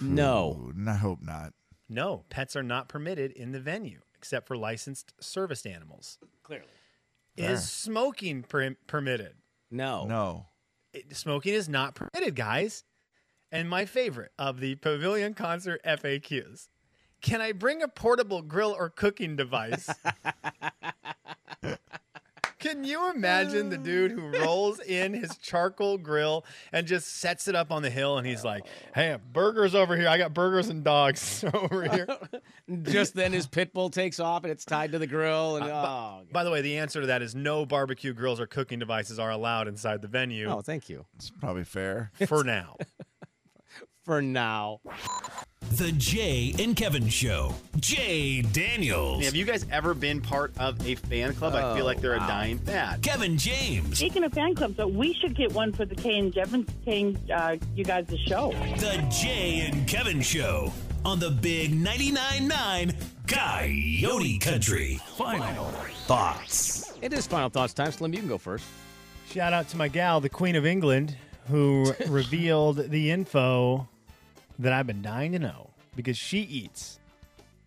No. 0.00 0.68
Ooh, 0.68 0.88
I 0.88 0.94
hope 0.94 1.22
not. 1.22 1.52
No, 1.88 2.24
pets 2.28 2.56
are 2.56 2.62
not 2.62 2.88
permitted 2.88 3.32
in 3.32 3.52
the 3.52 3.60
venue 3.60 4.00
except 4.14 4.46
for 4.48 4.56
licensed 4.56 5.12
serviced 5.20 5.66
animals. 5.66 6.18
Clearly. 6.42 6.66
Is 7.36 7.70
smoking 7.70 8.42
per- 8.42 8.76
permitted? 8.86 9.34
No. 9.70 10.06
No. 10.06 10.46
It- 10.92 11.14
smoking 11.16 11.54
is 11.54 11.68
not 11.68 11.94
permitted, 11.94 12.34
guys. 12.34 12.84
And 13.52 13.70
my 13.70 13.84
favorite 13.84 14.32
of 14.38 14.58
the 14.60 14.74
pavilion 14.76 15.34
concert 15.34 15.80
FAQs. 15.84 16.68
Can 17.26 17.40
I 17.40 17.50
bring 17.50 17.82
a 17.82 17.88
portable 17.88 18.40
grill 18.40 18.72
or 18.78 18.88
cooking 18.88 19.34
device? 19.34 19.90
Can 22.60 22.84
you 22.84 23.10
imagine 23.10 23.68
the 23.68 23.76
dude 23.76 24.12
who 24.12 24.28
rolls 24.28 24.78
in 24.78 25.12
his 25.12 25.36
charcoal 25.38 25.98
grill 25.98 26.44
and 26.72 26.86
just 26.86 27.16
sets 27.16 27.48
it 27.48 27.56
up 27.56 27.72
on 27.72 27.82
the 27.82 27.90
hill 27.90 28.16
and 28.16 28.24
he's 28.24 28.44
like, 28.44 28.64
"Hey, 28.94 29.18
burgers 29.32 29.74
over 29.74 29.96
here. 29.96 30.08
I 30.08 30.18
got 30.18 30.34
burgers 30.34 30.68
and 30.68 30.84
dogs 30.84 31.44
over 31.54 31.82
here." 31.88 32.06
Just 32.82 33.14
then 33.14 33.32
his 33.32 33.48
pit 33.48 33.72
bull 33.72 33.90
takes 33.90 34.20
off 34.20 34.44
and 34.44 34.52
it's 34.52 34.64
tied 34.64 34.92
to 34.92 34.98
the 34.98 35.06
grill. 35.06 35.54
Uh, 35.54 35.64
And 35.64 35.70
oh, 35.70 36.22
By 36.32 36.44
the 36.44 36.50
way, 36.52 36.60
the 36.60 36.78
answer 36.78 37.00
to 37.00 37.08
that 37.08 37.22
is 37.22 37.34
no 37.34 37.66
barbecue 37.66 38.12
grills 38.12 38.40
or 38.40 38.46
cooking 38.46 38.78
devices 38.78 39.18
are 39.18 39.30
allowed 39.30 39.66
inside 39.66 40.00
the 40.00 40.08
venue 40.08 40.48
oh, 40.48 40.60
thank 40.60 40.88
you. 40.88 41.06
It's 41.16 41.30
probably 41.30 41.64
fair. 41.64 42.12
for 42.26 42.44
now. 42.44 42.76
For 44.04 44.22
now. 44.22 44.80
The 45.72 45.92
Jay 45.92 46.54
and 46.58 46.74
Kevin 46.74 47.08
Show. 47.08 47.54
Jay 47.80 48.40
Daniels. 48.40 49.24
Have 49.24 49.34
you 49.34 49.44
guys 49.44 49.66
ever 49.70 49.92
been 49.94 50.20
part 50.22 50.52
of 50.58 50.84
a 50.86 50.94
fan 50.94 51.34
club? 51.34 51.54
I 51.54 51.74
feel 51.76 51.84
like 51.84 52.00
they're 52.00 52.14
a 52.14 52.18
dying 52.20 52.58
fad. 52.58 53.02
Kevin 53.02 53.36
James. 53.36 53.98
Speaking 53.98 54.24
of 54.24 54.32
fan 54.32 54.54
clubs, 54.54 54.76
so 54.76 54.86
we 54.86 55.12
should 55.12 55.34
get 55.34 55.52
one 55.52 55.72
for 55.72 55.84
the 55.84 55.94
Kay 55.94 56.18
and 56.18 56.32
Kevin, 56.32 56.66
Kay 56.84 57.16
uh, 57.34 57.56
you 57.74 57.84
guys' 57.84 58.06
the 58.06 58.16
show. 58.16 58.52
The 58.78 59.04
Jay 59.10 59.68
and 59.70 59.86
Kevin 59.86 60.22
Show 60.22 60.72
on 61.04 61.18
the 61.18 61.30
Big 61.30 61.72
99.9 61.72 62.48
9 62.48 62.96
Coyote 63.26 64.38
Country. 64.38 65.00
Final 65.16 65.66
thoughts. 66.06 66.92
It 67.02 67.12
is 67.12 67.26
final 67.26 67.50
thoughts 67.50 67.74
time. 67.74 67.92
Slim, 67.92 68.12
you 68.14 68.20
can 68.20 68.28
go 68.28 68.38
first. 68.38 68.64
Shout 69.30 69.52
out 69.52 69.68
to 69.70 69.76
my 69.76 69.88
gal, 69.88 70.20
the 70.20 70.28
Queen 70.28 70.56
of 70.56 70.64
England, 70.64 71.16
who 71.48 71.92
revealed 72.08 72.88
the 72.90 73.10
info 73.10 73.88
that 74.58 74.72
I've 74.72 74.86
been 74.86 75.02
dying 75.02 75.32
to 75.32 75.38
know 75.38 75.70
because 75.94 76.16
she 76.16 76.40
eats 76.40 76.98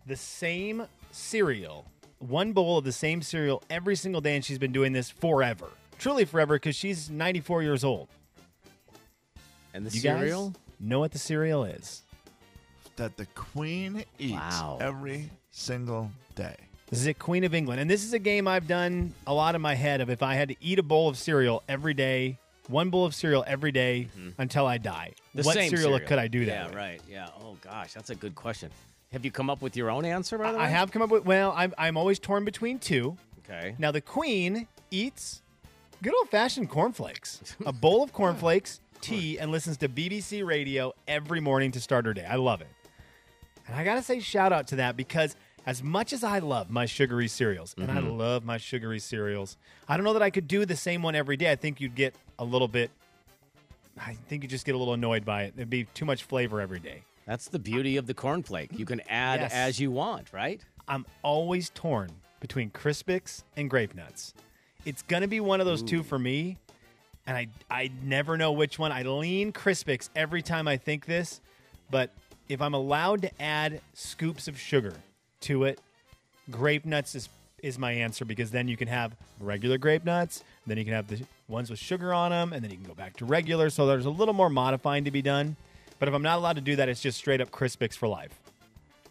the 0.06 0.16
same 0.16 0.86
cereal, 1.10 1.84
one 2.18 2.52
bowl 2.52 2.78
of 2.78 2.84
the 2.84 2.92
same 2.92 3.22
cereal 3.22 3.62
every 3.70 3.96
single 3.96 4.20
day, 4.20 4.36
and 4.36 4.44
she's 4.44 4.58
been 4.58 4.72
doing 4.72 4.92
this 4.92 5.10
forever. 5.10 5.66
Truly 5.98 6.24
forever 6.24 6.54
because 6.56 6.74
she's 6.76 7.10
94 7.10 7.62
years 7.62 7.84
old. 7.84 8.08
And 9.74 9.86
the 9.86 9.90
You 9.94 10.00
cereal? 10.00 10.48
guys 10.50 10.58
know 10.80 10.98
what 11.00 11.12
the 11.12 11.18
cereal 11.18 11.64
is? 11.64 12.02
that 12.96 13.16
the 13.16 13.24
Queen 13.34 14.04
eats 14.18 14.32
Wow. 14.34 14.76
every 14.78 15.30
single 15.50 16.10
day. 16.34 16.54
This 16.90 16.98
is 16.98 17.06
a 17.06 17.14
Queen 17.14 17.44
of 17.44 17.54
England. 17.54 17.80
And 17.80 17.88
this 17.88 18.04
is 18.04 18.12
a 18.12 18.18
game 18.18 18.46
I've 18.46 18.66
done 18.68 19.14
a 19.26 19.32
lot 19.32 19.54
in 19.54 19.62
my 19.62 19.74
head 19.74 20.02
of 20.02 20.10
if 20.10 20.22
I 20.22 20.34
had 20.34 20.48
to 20.50 20.56
eat 20.60 20.78
a 20.78 20.82
bowl 20.82 21.08
of 21.08 21.16
cereal 21.16 21.62
every 21.66 21.94
day, 21.94 22.38
one 22.70 22.90
bowl 22.90 23.04
of 23.04 23.14
cereal 23.14 23.44
every 23.46 23.72
day 23.72 24.08
until 24.38 24.66
I 24.66 24.78
die. 24.78 25.12
Mm-hmm. 25.12 25.38
The 25.38 25.44
what 25.44 25.54
same 25.54 25.70
cereal, 25.70 25.98
could 26.00 26.18
I 26.18 26.28
do 26.28 26.46
that? 26.46 26.72
Yeah, 26.72 26.76
right. 26.76 27.00
Yeah. 27.08 27.28
Oh, 27.40 27.56
gosh. 27.60 27.92
That's 27.92 28.10
a 28.10 28.14
good 28.14 28.34
question. 28.34 28.70
Have 29.12 29.24
you 29.24 29.30
come 29.30 29.50
up 29.50 29.60
with 29.60 29.76
your 29.76 29.90
own 29.90 30.04
answer, 30.04 30.38
by 30.38 30.52
the 30.52 30.58
way? 30.58 30.64
I 30.64 30.68
have 30.68 30.92
come 30.92 31.02
up 31.02 31.10
with, 31.10 31.24
well, 31.24 31.52
I'm, 31.56 31.74
I'm 31.76 31.96
always 31.96 32.18
torn 32.18 32.44
between 32.44 32.78
two. 32.78 33.16
Okay. 33.44 33.74
Now, 33.78 33.90
the 33.90 34.00
Queen 34.00 34.68
eats 34.90 35.42
good 36.02 36.14
old 36.14 36.28
fashioned 36.30 36.70
cornflakes, 36.70 37.40
a 37.66 37.72
bowl 37.72 38.04
of 38.04 38.12
cornflakes, 38.14 38.80
tea, 39.00 39.38
and 39.38 39.50
listens 39.50 39.76
to 39.78 39.88
BBC 39.88 40.46
radio 40.46 40.92
every 41.08 41.40
morning 41.40 41.72
to 41.72 41.80
start 41.80 42.06
her 42.06 42.14
day. 42.14 42.24
I 42.24 42.36
love 42.36 42.60
it. 42.60 42.68
And 43.66 43.76
I 43.76 43.84
got 43.84 43.96
to 43.96 44.02
say, 44.02 44.20
shout 44.20 44.52
out 44.52 44.68
to 44.68 44.76
that 44.76 44.96
because 44.96 45.36
as 45.66 45.82
much 45.82 46.12
as 46.12 46.24
I 46.24 46.38
love 46.38 46.70
my 46.70 46.86
sugary 46.86 47.28
cereals, 47.28 47.74
and 47.76 47.90
I 47.90 47.96
mm-hmm. 47.96 48.18
love 48.18 48.44
my 48.44 48.56
sugary 48.56 48.98
cereals, 48.98 49.56
I 49.88 49.96
don't 49.96 50.04
know 50.04 50.12
that 50.14 50.22
I 50.22 50.30
could 50.30 50.48
do 50.48 50.64
the 50.64 50.76
same 50.76 51.02
one 51.02 51.14
every 51.14 51.36
day. 51.36 51.50
I 51.50 51.56
think 51.56 51.80
you'd 51.80 51.94
get 51.94 52.14
a 52.38 52.44
little 52.44 52.68
bit, 52.68 52.90
I 53.98 54.14
think 54.28 54.42
you'd 54.42 54.50
just 54.50 54.64
get 54.64 54.74
a 54.74 54.78
little 54.78 54.94
annoyed 54.94 55.24
by 55.24 55.44
it. 55.44 55.54
It'd 55.56 55.70
be 55.70 55.84
too 55.84 56.04
much 56.04 56.24
flavor 56.24 56.60
every 56.60 56.80
day. 56.80 57.02
That's 57.26 57.48
the 57.48 57.58
beauty 57.58 57.96
of 57.96 58.06
the 58.06 58.14
cornflake. 58.14 58.78
You 58.78 58.86
can 58.86 59.00
add 59.08 59.40
Yes. 59.40 59.52
as 59.52 59.80
you 59.80 59.90
want, 59.90 60.32
right? 60.32 60.64
I'm 60.88 61.06
always 61.22 61.70
torn 61.70 62.10
between 62.40 62.70
Crispix 62.70 63.44
and 63.56 63.68
Grape 63.68 63.94
Nuts. 63.94 64.34
It's 64.84 65.02
gonna 65.02 65.28
be 65.28 65.40
one 65.40 65.60
of 65.60 65.66
those 65.66 65.82
two 65.82 66.02
for 66.02 66.18
me, 66.18 66.56
and 67.26 67.36
I 67.36 67.48
I 67.70 67.90
never 68.02 68.38
know 68.38 68.52
which 68.52 68.78
one. 68.78 68.92
I 68.92 69.02
lean 69.02 69.52
Crispix 69.52 70.08
every 70.16 70.40
time 70.40 70.66
I 70.66 70.78
think 70.78 71.04
this, 71.04 71.42
but 71.90 72.10
if 72.48 72.62
I'm 72.62 72.74
allowed 72.74 73.22
to 73.22 73.42
add 73.42 73.82
scoops 73.92 74.48
of 74.48 74.58
sugar 74.58 74.94
to 75.42 75.64
it, 75.64 75.80
Grape 76.50 76.84
Nuts 76.84 77.14
is 77.14 77.28
is 77.62 77.78
my 77.78 77.92
answer 77.92 78.24
because 78.24 78.50
then 78.50 78.68
you 78.68 78.76
can 78.76 78.88
have 78.88 79.14
regular 79.38 79.78
grape 79.78 80.04
nuts, 80.04 80.42
then 80.66 80.78
you 80.78 80.84
can 80.84 80.94
have 80.94 81.08
the 81.08 81.20
ones 81.48 81.70
with 81.70 81.78
sugar 81.78 82.12
on 82.14 82.30
them, 82.30 82.52
and 82.52 82.64
then 82.64 82.70
you 82.70 82.76
can 82.76 82.86
go 82.86 82.94
back 82.94 83.16
to 83.18 83.24
regular. 83.24 83.70
So 83.70 83.86
there's 83.86 84.06
a 84.06 84.10
little 84.10 84.34
more 84.34 84.50
modifying 84.50 85.04
to 85.04 85.10
be 85.10 85.22
done. 85.22 85.56
But 85.98 86.08
if 86.08 86.14
I'm 86.14 86.22
not 86.22 86.38
allowed 86.38 86.56
to 86.56 86.62
do 86.62 86.76
that, 86.76 86.88
it's 86.88 87.00
just 87.00 87.18
straight 87.18 87.40
up 87.40 87.50
Crispix 87.50 87.94
for 87.94 88.08
life. 88.08 88.38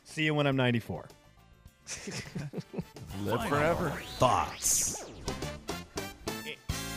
See 0.05 0.23
you 0.23 0.33
when 0.33 0.47
I'm 0.47 0.55
94. 0.55 1.07
Live 3.23 3.45
forever. 3.47 3.93
Thoughts. 4.17 5.05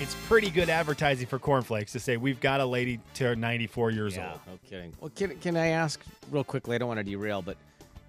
it's 0.00 0.16
pretty 0.26 0.50
good 0.50 0.70
advertising 0.70 1.26
for 1.26 1.38
cornflakes 1.38 1.92
to 1.92 2.00
say 2.00 2.16
we've 2.16 2.40
got 2.40 2.60
a 2.60 2.64
lady 2.64 3.00
to 3.14 3.36
94 3.36 3.90
years 3.90 4.16
yeah, 4.16 4.30
old. 4.30 4.40
no 4.46 4.58
kidding. 4.68 4.92
Well, 5.00 5.10
can, 5.14 5.36
can 5.40 5.56
I 5.56 5.68
ask 5.68 6.00
real 6.30 6.44
quickly? 6.44 6.74
I 6.74 6.78
don't 6.78 6.88
want 6.88 6.98
to 6.98 7.04
derail, 7.04 7.42
but 7.42 7.58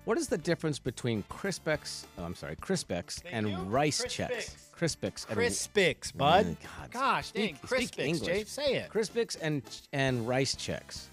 what 0.05 0.17
is 0.17 0.27
the 0.27 0.37
difference 0.37 0.79
between 0.79 1.23
Crispex, 1.29 2.05
oh, 2.17 2.23
I'm 2.23 2.35
sorry, 2.35 2.55
Crispex 2.57 3.21
and 3.31 3.49
you. 3.49 3.57
Rice 3.57 4.03
Crispix. 4.03 4.29
Chex? 4.29 4.55
Crispix. 4.77 5.29
and- 5.29 5.37
Crispix, 5.39 6.17
bud. 6.17 6.45
Mm, 6.45 6.57
God, 6.61 6.91
Gosh, 6.91 7.31
dang, 7.31 7.55
speak- 7.55 7.67
speak 7.67 7.91
Crispix, 7.91 8.05
English. 8.05 8.27
Jay, 8.27 8.43
say 8.43 8.73
it. 8.75 8.89
Crispix 8.89 9.37
and 9.41 9.61
and 9.93 10.27
rice 10.27 10.55
Chex. 10.55 11.05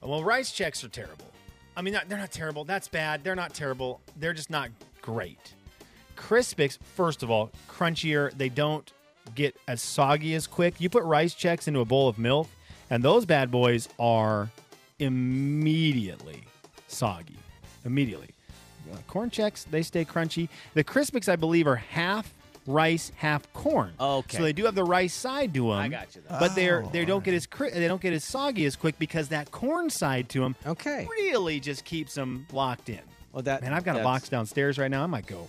Well, 0.00 0.22
rice 0.22 0.50
Chex 0.52 0.84
are 0.84 0.88
terrible. 0.88 1.26
I 1.76 1.82
mean, 1.82 1.98
they're 2.08 2.18
not 2.18 2.30
terrible. 2.30 2.64
That's 2.64 2.88
bad. 2.88 3.24
They're 3.24 3.34
not 3.34 3.52
terrible. 3.52 4.00
They're 4.16 4.32
just 4.32 4.50
not 4.50 4.70
great. 5.02 5.54
Crispix, 6.16 6.78
first 6.94 7.22
of 7.22 7.30
all, 7.30 7.50
crunchier. 7.68 8.32
They 8.38 8.48
don't 8.48 8.90
get 9.34 9.56
as 9.66 9.82
soggy 9.82 10.34
as 10.34 10.46
quick. 10.46 10.80
You 10.80 10.88
put 10.88 11.02
rice 11.02 11.34
Chex 11.34 11.66
into 11.66 11.80
a 11.80 11.84
bowl 11.84 12.06
of 12.08 12.18
milk, 12.18 12.48
and 12.90 13.02
those 13.02 13.24
bad 13.26 13.50
boys 13.50 13.88
are 13.98 14.50
immediately 15.00 16.44
soggy. 16.86 17.36
Immediately. 17.84 18.30
Uh, 18.92 18.96
corn 19.08 19.30
Chex, 19.30 19.64
they 19.70 19.82
stay 19.82 20.04
crunchy. 20.04 20.48
The 20.74 20.84
Crispix, 20.84 21.28
I 21.28 21.36
believe, 21.36 21.66
are 21.66 21.76
half 21.76 22.32
rice, 22.66 23.12
half 23.16 23.50
corn. 23.52 23.92
Okay. 23.98 24.36
So 24.38 24.42
they 24.42 24.52
do 24.52 24.64
have 24.64 24.74
the 24.74 24.84
rice 24.84 25.12
side 25.14 25.52
to 25.54 25.60
them. 25.68 25.70
I 25.78 25.88
got 25.88 26.14
you 26.14 26.22
there. 26.28 26.38
But 26.40 26.54
they're 26.54 26.82
Oh, 26.84 26.90
they 26.90 27.04
don't 27.04 27.22
get 27.24 27.34
as 27.34 27.46
cri- 27.46 27.70
they 27.70 27.88
don't 27.88 28.00
get 28.00 28.12
as 28.12 28.24
soggy 28.24 28.64
as 28.66 28.76
quick 28.76 28.98
because 28.98 29.28
that 29.28 29.50
corn 29.50 29.90
side 29.90 30.28
to 30.30 30.40
them 30.40 30.56
Okay. 30.66 31.06
really 31.10 31.60
just 31.60 31.84
keeps 31.84 32.14
them 32.14 32.46
locked 32.52 32.88
in. 32.88 33.00
Well, 33.32 33.42
that 33.42 33.62
Man, 33.62 33.72
I've 33.74 33.84
got 33.84 33.92
a 33.92 33.98
that's- 33.98 34.04
box 34.04 34.28
downstairs 34.28 34.78
right 34.78 34.90
now. 34.90 35.02
I 35.02 35.06
might 35.06 35.26
go. 35.26 35.48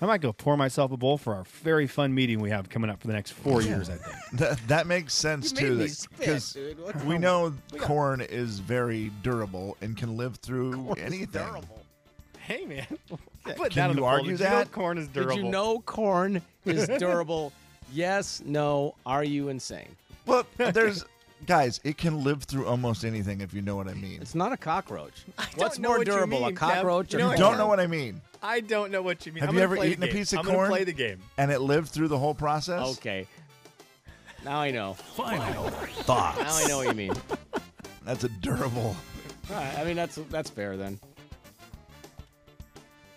I 0.00 0.06
might 0.06 0.20
go 0.20 0.32
pour 0.32 0.56
myself 0.56 0.92
a 0.92 0.96
bowl 0.96 1.18
for 1.18 1.34
our 1.34 1.44
very 1.62 1.86
fun 1.88 2.14
meeting 2.14 2.38
we 2.40 2.50
have 2.50 2.68
coming 2.68 2.88
up 2.88 3.00
for 3.00 3.08
the 3.08 3.12
next 3.12 3.32
four 3.32 3.62
years. 3.62 3.90
I 3.90 3.94
think. 3.96 4.14
That, 4.34 4.58
that 4.68 4.86
makes 4.86 5.14
sense 5.14 5.50
You 5.52 5.56
made 5.56 5.68
too. 5.68 5.74
me 5.76 5.88
spit, 5.88 6.18
Because 6.20 6.52
dude. 6.52 6.78
What 6.80 7.04
we 7.04 7.14
the- 7.14 7.20
know 7.20 7.52
corn 7.78 8.20
is 8.20 8.58
very 8.60 9.10
durable 9.22 9.76
and 9.80 9.96
can 9.96 10.16
live 10.16 10.36
through 10.36 10.92
anything. 10.98 11.46
Hey 12.38 12.64
man, 12.66 12.86
I 13.44 13.52
put 13.52 13.72
Can 13.72 13.76
that 13.76 13.90
on 13.90 13.96
you 13.96 14.00
the 14.02 14.06
argue 14.06 14.36
folder. 14.36 14.36
Did 14.36 14.44
you 14.44 14.50
know 14.50 14.58
that? 14.58 14.72
corn 14.72 14.98
is 14.98 15.08
durable? 15.08 15.34
Did 15.36 15.44
you 15.44 15.50
know 15.50 15.80
corn 15.80 16.42
is 16.64 16.88
durable? 16.98 17.52
yes, 17.92 18.42
no. 18.44 18.94
Are 19.04 19.24
you 19.24 19.48
insane? 19.48 19.88
Well, 20.26 20.46
there's 20.56 21.04
guys. 21.46 21.80
It 21.84 21.98
can 21.98 22.22
live 22.24 22.44
through 22.44 22.66
almost 22.66 23.04
anything 23.04 23.40
if 23.40 23.52
you 23.52 23.62
know 23.62 23.76
what 23.76 23.88
I 23.88 23.94
mean. 23.94 24.20
It's 24.22 24.34
not 24.34 24.52
a 24.52 24.56
cockroach. 24.56 25.24
What's 25.56 25.74
don't 25.76 25.82
know 25.82 25.88
more 25.90 25.98
what 25.98 26.06
you 26.06 26.12
durable, 26.12 26.38
a 26.44 26.46
mean, 26.48 26.54
Kev. 26.54 26.58
cockroach 26.58 27.12
You 27.12 27.18
or 27.18 27.20
know 27.20 27.26
You 27.26 27.30
what? 27.30 27.38
corn? 27.38 27.50
don't 27.50 27.58
know 27.58 27.66
what 27.66 27.80
I 27.80 27.86
mean. 27.86 28.20
I 28.42 28.60
don't 28.60 28.90
know 28.92 29.02
what 29.02 29.26
you 29.26 29.32
mean. 29.32 29.40
Have 29.40 29.50
I'm 29.50 29.56
you 29.56 29.62
ever 29.62 29.76
play 29.76 29.90
eaten 29.90 30.04
a 30.04 30.08
piece 30.08 30.32
of 30.32 30.40
I'm 30.40 30.44
corn? 30.44 30.56
gonna 30.58 30.68
play 30.70 30.84
the 30.84 30.92
game. 30.92 31.18
And 31.36 31.50
it 31.50 31.60
lived 31.60 31.88
through 31.88 32.08
the 32.08 32.18
whole 32.18 32.34
process. 32.34 32.86
Okay. 32.98 33.26
Now 34.44 34.60
I 34.60 34.70
know. 34.70 34.94
Final 34.94 35.68
thoughts. 35.70 36.38
Now 36.38 36.54
I 36.54 36.66
know 36.68 36.76
what 36.78 36.86
you 36.86 36.94
mean. 36.94 37.12
That's 38.04 38.24
a 38.24 38.28
durable. 38.28 38.96
All 39.50 39.56
right, 39.56 39.78
I 39.78 39.84
mean 39.84 39.96
that's 39.96 40.16
that's 40.30 40.50
fair 40.50 40.76
then. 40.76 40.98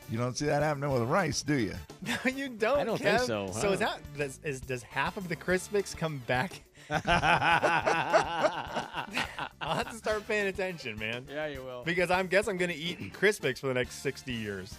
You 0.10 0.18
don't 0.18 0.36
see 0.38 0.46
that 0.48 0.62
happening 0.62 0.92
with 0.92 1.04
rice, 1.04 1.42
do 1.42 1.56
you? 1.58 1.74
No, 2.06 2.16
you 2.32 2.50
don't. 2.50 2.80
I 2.80 2.84
don't 2.84 2.98
think 2.98 3.20
Kev. 3.22 3.26
so. 3.28 3.48
So 3.54 3.72
is 3.72 3.80
Huh. 3.80 3.98
that 3.98 4.18
does, 4.18 4.40
is, 4.44 4.60
does 4.60 4.84
half 4.84 5.16
of 5.18 5.30
the 5.30 5.36
Crispix 5.36 5.96
come 5.96 6.18
back? 6.28 6.62
I'll 6.90 7.02
have 9.76 9.90
to 9.92 9.96
start 9.96 10.28
paying 10.28 10.48
attention, 10.48 10.98
man. 11.00 11.26
Yeah, 11.32 11.48
you 11.48 11.62
will. 11.62 11.84
Because 11.84 12.12
I 12.12 12.22
guess 12.24 12.48
I'm 12.48 12.58
going 12.58 12.72
to 12.72 12.76
eat 12.78 13.14
Crispix 13.14 13.60
for 13.60 13.68
the 13.68 13.74
next 13.76 14.02
60 14.02 14.34
years. 14.34 14.74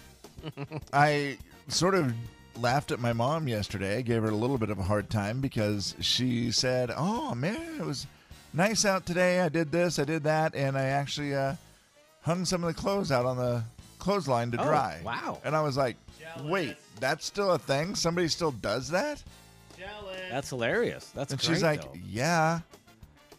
I 0.91 1.37
sort 1.67 1.95
of 1.95 2.13
laughed 2.59 2.91
at 2.91 2.99
my 2.99 3.13
mom 3.13 3.47
yesterday. 3.47 3.97
I 3.97 4.01
gave 4.01 4.21
her 4.23 4.29
a 4.29 4.35
little 4.35 4.57
bit 4.57 4.69
of 4.69 4.79
a 4.79 4.83
hard 4.83 5.09
time 5.09 5.41
because 5.41 5.95
she 5.99 6.51
said, 6.51 6.91
"Oh 6.95 7.33
man, 7.35 7.79
it 7.79 7.85
was 7.85 8.07
nice 8.53 8.85
out 8.85 9.05
today. 9.05 9.39
I 9.41 9.49
did 9.49 9.71
this, 9.71 9.99
I 9.99 10.03
did 10.05 10.23
that, 10.23 10.55
and 10.55 10.77
I 10.77 10.85
actually 10.85 11.33
uh, 11.35 11.55
hung 12.21 12.45
some 12.45 12.63
of 12.63 12.73
the 12.73 12.79
clothes 12.79 13.11
out 13.11 13.25
on 13.25 13.37
the 13.37 13.63
clothesline 13.99 14.51
to 14.51 14.61
Oh, 14.61 14.65
dry." 14.65 15.01
wow. 15.03 15.39
And 15.43 15.55
I 15.55 15.61
was 15.61 15.77
like, 15.77 15.97
"Wait, 16.43 16.75
that's 16.99 17.25
still 17.25 17.51
a 17.51 17.59
thing? 17.59 17.95
Somebody 17.95 18.27
still 18.27 18.51
does 18.51 18.89
that?" 18.89 19.23
That's 20.29 20.49
hilarious. 20.49 21.11
That's 21.13 21.31
and 21.33 21.41
great, 21.41 21.53
she's 21.55 21.63
like, 21.63 21.81
though. 21.81 21.93
"Yeah." 22.07 22.59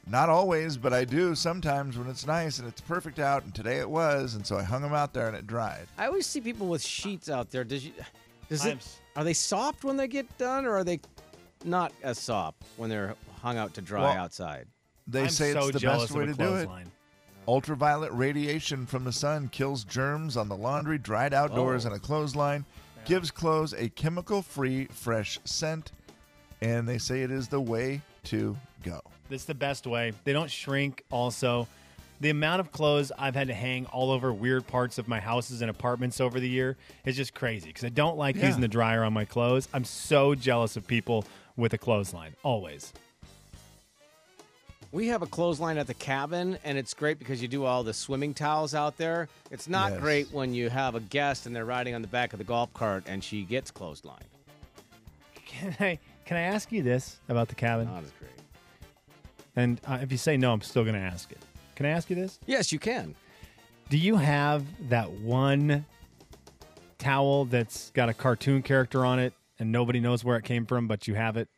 Not 0.06 0.28
always, 0.28 0.76
but 0.76 0.92
I 0.92 1.04
do 1.04 1.34
sometimes 1.34 1.96
when 1.96 2.08
it's 2.08 2.26
nice 2.26 2.58
and 2.58 2.68
it's 2.68 2.80
perfect 2.80 3.18
out. 3.18 3.42
And 3.44 3.54
today 3.54 3.78
it 3.78 3.88
was, 3.88 4.34
and 4.34 4.46
so 4.46 4.58
I 4.58 4.62
hung 4.62 4.82
them 4.82 4.92
out 4.92 5.14
there 5.14 5.28
and 5.28 5.36
it 5.36 5.46
dried. 5.46 5.86
I 5.96 6.06
always 6.06 6.26
see 6.26 6.40
people 6.40 6.66
with 6.68 6.82
sheets 6.82 7.30
out 7.30 7.50
there. 7.50 7.64
Does 7.64 7.84
you 7.86 7.92
does 8.50 8.66
it 8.66 8.86
are 9.16 9.24
they 9.24 9.32
soft 9.32 9.82
when 9.84 9.96
they 9.96 10.06
get 10.08 10.36
done 10.36 10.66
or 10.66 10.72
are 10.72 10.84
they 10.84 11.00
not 11.64 11.92
as 12.02 12.18
soft 12.18 12.62
when 12.76 12.90
they're 12.90 13.14
hung 13.40 13.56
out 13.56 13.72
to 13.74 13.80
dry 13.80 14.02
Well, 14.02 14.12
outside? 14.12 14.66
They 15.06 15.22
I'm 15.22 15.28
say 15.30 15.52
so 15.52 15.68
it's 15.68 15.80
the 15.80 15.86
best 15.86 16.10
way 16.12 16.26
to 16.26 16.34
do 16.34 16.42
it. 16.44 16.66
clothesline. 16.66 16.90
Ultraviolet 17.48 18.10
radiation 18.12 18.86
from 18.86 19.04
the 19.04 19.12
sun 19.12 19.48
kills 19.48 19.84
germs 19.84 20.36
on 20.36 20.48
the 20.48 20.56
laundry, 20.56 20.98
dried 20.98 21.32
outdoors, 21.34 21.84
Oh. 21.84 21.88
and 21.88 21.96
a 21.96 21.98
clothesline. 21.98 22.64
Gives 23.04 23.30
clothes 23.30 23.74
a 23.74 23.90
chemical 23.90 24.40
free, 24.40 24.86
fresh 24.86 25.38
scent. 25.44 25.92
And 26.62 26.88
they 26.88 26.96
say 26.96 27.20
it 27.22 27.30
is 27.30 27.48
the 27.48 27.60
way 27.60 28.00
to 28.24 28.56
go. 28.82 29.02
That's 29.30 29.44
the 29.44 29.54
best 29.54 29.86
way. 29.86 30.12
They 30.24 30.32
don't 30.32 30.50
shrink. 30.50 31.02
Also, 31.10 31.66
the 32.20 32.30
amount 32.30 32.60
of 32.60 32.70
clothes 32.72 33.10
I've 33.18 33.34
had 33.34 33.48
to 33.48 33.54
hang 33.54 33.86
all 33.86 34.10
over 34.10 34.32
weird 34.32 34.66
parts 34.66 34.98
of 34.98 35.08
my 35.08 35.18
houses 35.20 35.62
and 35.62 35.70
apartments 35.70 36.20
over 36.20 36.38
the 36.40 36.48
year 36.48 36.76
is 37.04 37.16
just 37.16 37.34
crazy 37.34 37.68
because 37.68 37.84
I 37.84 37.88
don't 37.88 38.16
like 38.16 38.36
Yeah. 38.36 38.46
using 38.46 38.60
the 38.60 38.68
dryer 38.68 39.02
on 39.02 39.12
my 39.12 39.24
clothes. 39.24 39.68
I'm 39.72 39.84
so 39.84 40.34
jealous 40.34 40.76
of 40.76 40.86
people 40.86 41.24
with 41.56 41.72
a 41.72 41.78
clothesline. 41.78 42.34
Always. 42.42 42.92
We 44.92 45.08
have 45.08 45.22
a 45.22 45.26
clothesline 45.26 45.76
at 45.78 45.88
the 45.88 45.94
cabin, 45.94 46.56
and 46.62 46.78
it's 46.78 46.94
great 46.94 47.18
because 47.18 47.42
you 47.42 47.48
do 47.48 47.64
all 47.64 47.82
the 47.82 47.92
swimming 47.92 48.32
towels 48.32 48.76
out 48.76 48.96
there. 48.96 49.28
It's 49.50 49.66
not 49.66 49.90
Yes. 49.92 50.00
great 50.00 50.30
when 50.32 50.54
you 50.54 50.70
have 50.70 50.94
a 50.94 51.00
guest 51.00 51.46
and 51.46 51.56
they're 51.56 51.64
riding 51.64 51.96
on 51.96 52.02
the 52.02 52.06
back 52.08 52.32
of 52.32 52.38
the 52.38 52.44
golf 52.44 52.72
cart 52.74 53.02
and 53.08 53.24
she 53.24 53.42
gets 53.42 53.72
clothesline. 53.72 54.22
Can 55.46 55.76
I 55.80 55.98
can 56.24 56.36
I 56.38 56.42
ask 56.42 56.72
you 56.72 56.82
this 56.82 57.18
about 57.28 57.48
the 57.48 57.54
cabin? 57.54 57.86
Not 57.86 58.02
as 58.04 58.10
great. 58.18 58.30
And 59.56 59.80
uh, 59.86 59.98
if 60.02 60.10
you 60.10 60.18
say 60.18 60.36
no, 60.36 60.52
I'm 60.52 60.60
still 60.62 60.82
going 60.82 60.94
to 60.94 61.00
ask 61.00 61.30
it. 61.30 61.38
Can 61.76 61.86
I 61.86 61.90
ask 61.90 62.10
you 62.10 62.16
this? 62.16 62.38
Yes, 62.46 62.72
you 62.72 62.78
can. 62.78 63.14
Do 63.88 63.98
you 63.98 64.16
have 64.16 64.64
that 64.88 65.10
one 65.12 65.84
towel 66.98 67.44
that's 67.44 67.90
got 67.90 68.08
a 68.08 68.14
cartoon 68.14 68.62
character 68.62 69.04
on 69.04 69.18
it 69.18 69.34
and 69.58 69.70
nobody 69.70 70.00
knows 70.00 70.24
where 70.24 70.36
it 70.36 70.44
came 70.44 70.66
from, 70.66 70.88
but 70.88 71.06
you 71.06 71.14
have 71.14 71.36
it? 71.36 71.48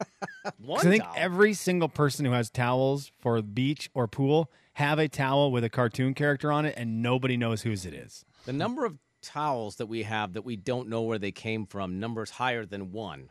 One 0.64 0.86
I 0.86 0.90
think 0.90 1.02
towel. 1.02 1.14
every 1.16 1.54
single 1.54 1.88
person 1.88 2.24
who 2.24 2.32
has 2.32 2.50
towels 2.50 3.10
for 3.18 3.40
beach 3.42 3.90
or 3.94 4.06
pool 4.06 4.50
have 4.74 4.98
a 4.98 5.08
towel 5.08 5.50
with 5.50 5.64
a 5.64 5.68
cartoon 5.68 6.14
character 6.14 6.52
on 6.52 6.64
it, 6.64 6.74
and 6.76 7.02
nobody 7.02 7.36
knows 7.36 7.62
whose 7.62 7.84
it 7.84 7.94
is. 7.94 8.24
The 8.44 8.52
number 8.52 8.84
of 8.84 8.96
towels 9.22 9.76
that 9.76 9.86
we 9.86 10.04
have 10.04 10.34
that 10.34 10.42
we 10.42 10.54
don't 10.54 10.88
know 10.88 11.02
where 11.02 11.18
they 11.18 11.32
came 11.32 11.66
from 11.66 11.98
numbers 11.98 12.30
higher 12.30 12.64
than 12.64 12.92
one 12.92 13.30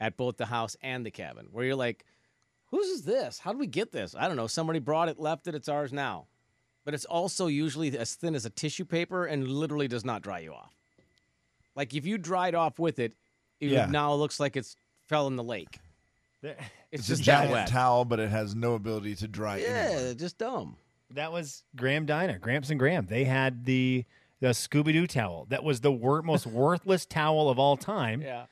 at 0.00 0.16
both 0.16 0.38
the 0.38 0.46
house 0.46 0.76
and 0.80 1.04
the 1.04 1.10
cabin. 1.10 1.48
Where 1.52 1.64
you're 1.64 1.74
like, 1.76 2.06
whose 2.70 2.86
is 2.88 3.02
this? 3.02 3.38
How 3.38 3.52
did 3.52 3.58
we 3.60 3.66
get 3.66 3.92
this? 3.92 4.14
I 4.18 4.28
don't 4.28 4.36
know. 4.36 4.46
Somebody 4.46 4.78
brought 4.78 5.08
it, 5.08 5.18
left 5.18 5.46
it. 5.48 5.54
It's 5.54 5.68
ours 5.68 5.92
now. 5.92 6.26
But 6.84 6.94
it's 6.94 7.04
also 7.04 7.46
usually 7.48 7.96
as 7.98 8.14
thin 8.14 8.34
as 8.34 8.46
a 8.46 8.50
tissue 8.50 8.84
paper 8.84 9.26
and 9.26 9.46
literally 9.48 9.88
does 9.88 10.04
not 10.04 10.22
dry 10.22 10.38
you 10.40 10.54
off. 10.54 10.72
Like 11.74 11.94
if 11.94 12.06
you 12.06 12.18
dried 12.18 12.54
off 12.54 12.78
with 12.78 12.98
it, 12.98 13.12
it 13.60 13.70
Yeah. 13.70 13.86
now 13.86 14.14
looks 14.14 14.40
like 14.40 14.56
it's 14.56 14.76
fell 15.06 15.26
in 15.26 15.36
the 15.36 15.44
lake. 15.44 15.78
It's, 16.90 17.00
It's 17.00 17.08
just 17.08 17.22
a 17.22 17.24
that 17.26 17.36
giant 17.40 17.52
wet. 17.52 17.68
towel, 17.68 18.04
but 18.06 18.18
it 18.18 18.30
has 18.30 18.54
no 18.54 18.72
ability 18.74 19.14
to 19.16 19.28
dry. 19.28 19.58
yeah, 19.58 19.66
anywhere. 19.68 20.14
just 20.14 20.38
dumb. 20.38 20.76
That 21.10 21.32
was 21.32 21.62
Graham 21.76 22.06
Diner, 22.06 22.38
Gramps 22.38 22.70
and 22.70 22.78
Graham. 22.78 23.04
They 23.06 23.24
had 23.24 23.66
the 23.66 24.06
the 24.40 24.48
Scooby 24.48 24.92
Doo 24.94 25.06
towel. 25.06 25.46
That 25.50 25.62
was 25.64 25.80
the 25.82 25.92
wor- 25.92 26.22
most 26.22 26.46
worthless 26.62 27.04
towel 27.04 27.50
of 27.50 27.58
all 27.58 27.76
time. 27.76 28.22
Yeah. 28.22 28.46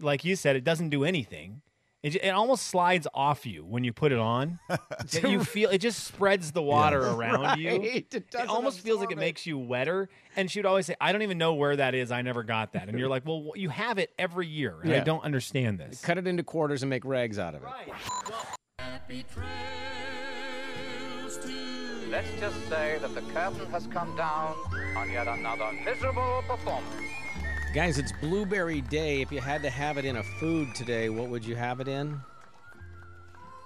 Like 0.00 0.24
you 0.24 0.34
said, 0.36 0.56
it 0.56 0.64
doesn't 0.64 0.88
do 0.90 1.04
anything. 1.04 1.60
It, 2.04 2.16
it 2.16 2.28
almost 2.28 2.66
slides 2.66 3.06
off 3.14 3.46
you 3.46 3.64
when 3.64 3.82
you 3.82 3.92
put 3.94 4.12
it 4.12 4.18
on. 4.18 4.58
That 4.68 5.30
you 5.30 5.42
feel 5.42 5.70
it 5.70 5.78
just 5.78 6.04
spreads 6.04 6.52
the 6.52 6.62
water 6.62 7.00
around 7.14 7.58
you. 7.58 7.70
It 7.82 8.14
It 8.14 8.34
almost 8.48 8.80
feels 8.80 9.00
like 9.00 9.10
it 9.10 9.18
it. 9.18 9.20
makes 9.20 9.46
you 9.46 9.58
wetter. 9.58 10.08
And 10.36 10.50
she 10.50 10.58
would 10.58 10.66
always 10.66 10.86
say, 10.86 10.96
"I 11.00 11.12
don't 11.12 11.22
even 11.22 11.38
know 11.38 11.54
where 11.54 11.76
that 11.76 11.94
is. 11.94 12.10
I 12.12 12.22
never 12.22 12.42
got 12.42 12.72
that." 12.72 12.88
And 12.88 12.98
you're 12.98 13.08
like, 13.08 13.24
"Well, 13.26 13.52
you 13.54 13.68
have 13.70 13.98
it 13.98 14.12
every 14.18 14.46
year, 14.46 14.76
and 14.82 14.92
I 14.92 15.00
don't 15.00 15.22
understand 15.24 15.78
this." 15.78 16.00
Cut 16.02 16.18
it 16.18 16.26
into 16.26 16.42
quarters 16.42 16.82
and 16.82 16.90
make 16.90 17.04
rags 17.04 17.38
out 17.38 17.54
of 17.54 17.62
it. 17.62 17.68
Let's 22.10 22.28
just 22.38 22.68
say 22.68 22.98
that 23.00 23.14
the 23.14 23.22
curtain 23.32 23.66
has 23.70 23.86
come 23.88 24.14
down 24.16 24.54
on 24.96 25.10
yet 25.10 25.26
another 25.26 25.70
miserable 25.84 26.42
performance. 26.46 26.94
Guys, 27.74 27.98
it's 27.98 28.12
Blueberry 28.20 28.82
Day. 28.82 29.20
If 29.20 29.32
you 29.32 29.40
had 29.40 29.62
to 29.62 29.70
have 29.70 29.98
it 29.98 30.04
in 30.04 30.16
a 30.16 30.22
food 30.22 30.74
today, 30.76 31.08
what 31.08 31.28
would 31.28 31.44
you 31.44 31.56
have 31.56 31.80
it 31.80 31.88
in? 31.88 32.20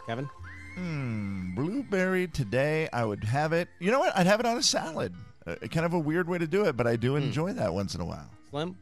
Kevin? 0.07 0.29
Hmm, 0.77 1.55
blueberry 1.55 2.27
today. 2.27 2.88
I 2.92 3.05
would 3.05 3.23
have 3.25 3.53
it. 3.53 3.68
You 3.81 3.90
know 3.90 3.99
what? 3.99 4.16
I'd 4.16 4.27
have 4.27 4.40
it 4.40 4.47
on 4.47 4.57
a 4.57 4.62
salad. 4.62 5.14
Uh, 5.47 5.57
kind 5.71 5.85
of 5.85 5.92
a 5.92 5.99
weird 5.99 6.27
way 6.27 6.38
to 6.38 6.47
do 6.47 6.64
it, 6.64 6.77
but 6.77 6.87
I 6.87 6.97
do 6.97 7.16
enjoy 7.16 7.53
that 7.55 7.75
once 7.75 7.94
in 7.94 8.01
a 8.01 8.05
while. 8.05 8.31
Slim? 8.49 8.77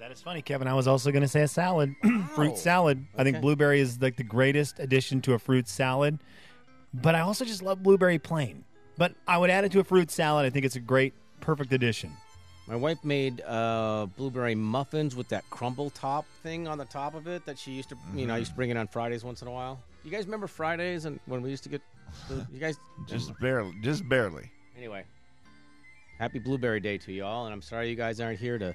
That 0.00 0.10
is 0.10 0.20
funny, 0.20 0.42
Kevin. 0.42 0.66
I 0.66 0.74
was 0.74 0.88
also 0.88 1.12
going 1.12 1.22
to 1.22 1.28
say 1.28 1.42
a 1.42 1.48
salad, 1.48 1.94
fruit 2.34 2.58
salad. 2.58 3.04
I 3.16 3.22
think 3.22 3.36
Okay. 3.36 3.42
blueberry 3.42 3.78
is 3.78 4.00
like 4.02 4.16
the 4.16 4.24
greatest 4.24 4.80
addition 4.80 5.20
to 5.22 5.34
a 5.34 5.38
fruit 5.38 5.68
salad. 5.68 6.18
But 6.92 7.14
I 7.14 7.20
also 7.20 7.44
just 7.44 7.62
love 7.62 7.82
blueberry 7.84 8.18
plain. 8.18 8.64
But 8.98 9.14
I 9.28 9.38
would 9.38 9.50
add 9.50 9.64
it 9.64 9.70
to 9.72 9.78
a 9.80 9.84
fruit 9.84 10.10
salad. 10.10 10.44
I 10.44 10.50
think 10.50 10.66
it's 10.66 10.76
a 10.76 10.80
great, 10.80 11.14
perfect 11.40 11.72
addition. 11.72 12.12
My 12.68 12.76
wife 12.76 13.04
made 13.04 13.40
uh, 13.42 14.06
blueberry 14.16 14.54
muffins 14.54 15.16
with 15.16 15.28
that 15.28 15.48
crumble 15.50 15.90
top 15.90 16.24
thing 16.42 16.68
on 16.68 16.78
the 16.78 16.84
top 16.84 17.14
of 17.14 17.26
it 17.26 17.44
that 17.44 17.58
she 17.58 17.72
used 17.72 17.88
to, 17.88 17.96
you 18.14 18.26
know, 18.26 18.34
I 18.34 18.38
used 18.38 18.52
to 18.52 18.56
bring 18.56 18.70
it 18.70 18.76
on 18.76 18.86
Fridays 18.86 19.24
once 19.24 19.42
in 19.42 19.48
a 19.48 19.50
while. 19.50 19.80
You 20.04 20.10
guys 20.10 20.24
remember 20.26 20.46
Fridays 20.46 21.04
and 21.04 21.18
when 21.26 21.42
we 21.42 21.50
used 21.50 21.64
to 21.64 21.68
get, 21.68 21.82
the, 22.28 22.46
you 22.52 22.60
guys 22.60 22.76
Just 23.08 23.38
barely. 23.40 23.74
Just 23.82 24.08
barely. 24.08 24.48
Anyway, 24.76 25.04
happy 26.18 26.38
Blueberry 26.38 26.78
Day 26.80 26.98
to 26.98 27.12
y'all, 27.12 27.46
and 27.46 27.52
I'm 27.52 27.62
sorry 27.62 27.90
you 27.90 27.96
guys 27.96 28.20
aren't 28.20 28.38
here 28.38 28.58
to 28.58 28.74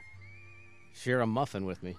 share 0.94 1.22
a 1.22 1.28
muffin 1.28 1.66
with 1.66 1.82
me. 1.82 1.96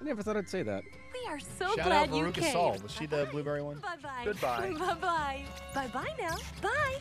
I 0.00 0.04
never 0.04 0.22
thought 0.22 0.36
I'd 0.38 0.48
say 0.48 0.62
that. 0.62 0.82
We 1.12 1.28
are 1.28 1.38
so 1.38 1.66
Shout 1.76 1.84
glad 1.86 2.08
out 2.08 2.16
you 2.16 2.24
Veruca 2.24 2.34
came. 2.34 2.52
Salt. 2.52 2.82
Was 2.82 2.92
she 2.92 3.04
the 3.04 3.28
blueberry 3.30 3.60
one? 3.60 3.78
Bye 3.80 3.96
bye. 4.02 4.22
Goodbye. 4.24 4.74
Bye 4.78 4.94
bye. 4.94 5.44
Bye 5.74 5.86
bye 5.88 6.14
now. 6.18 6.36
Bye. 6.62 6.98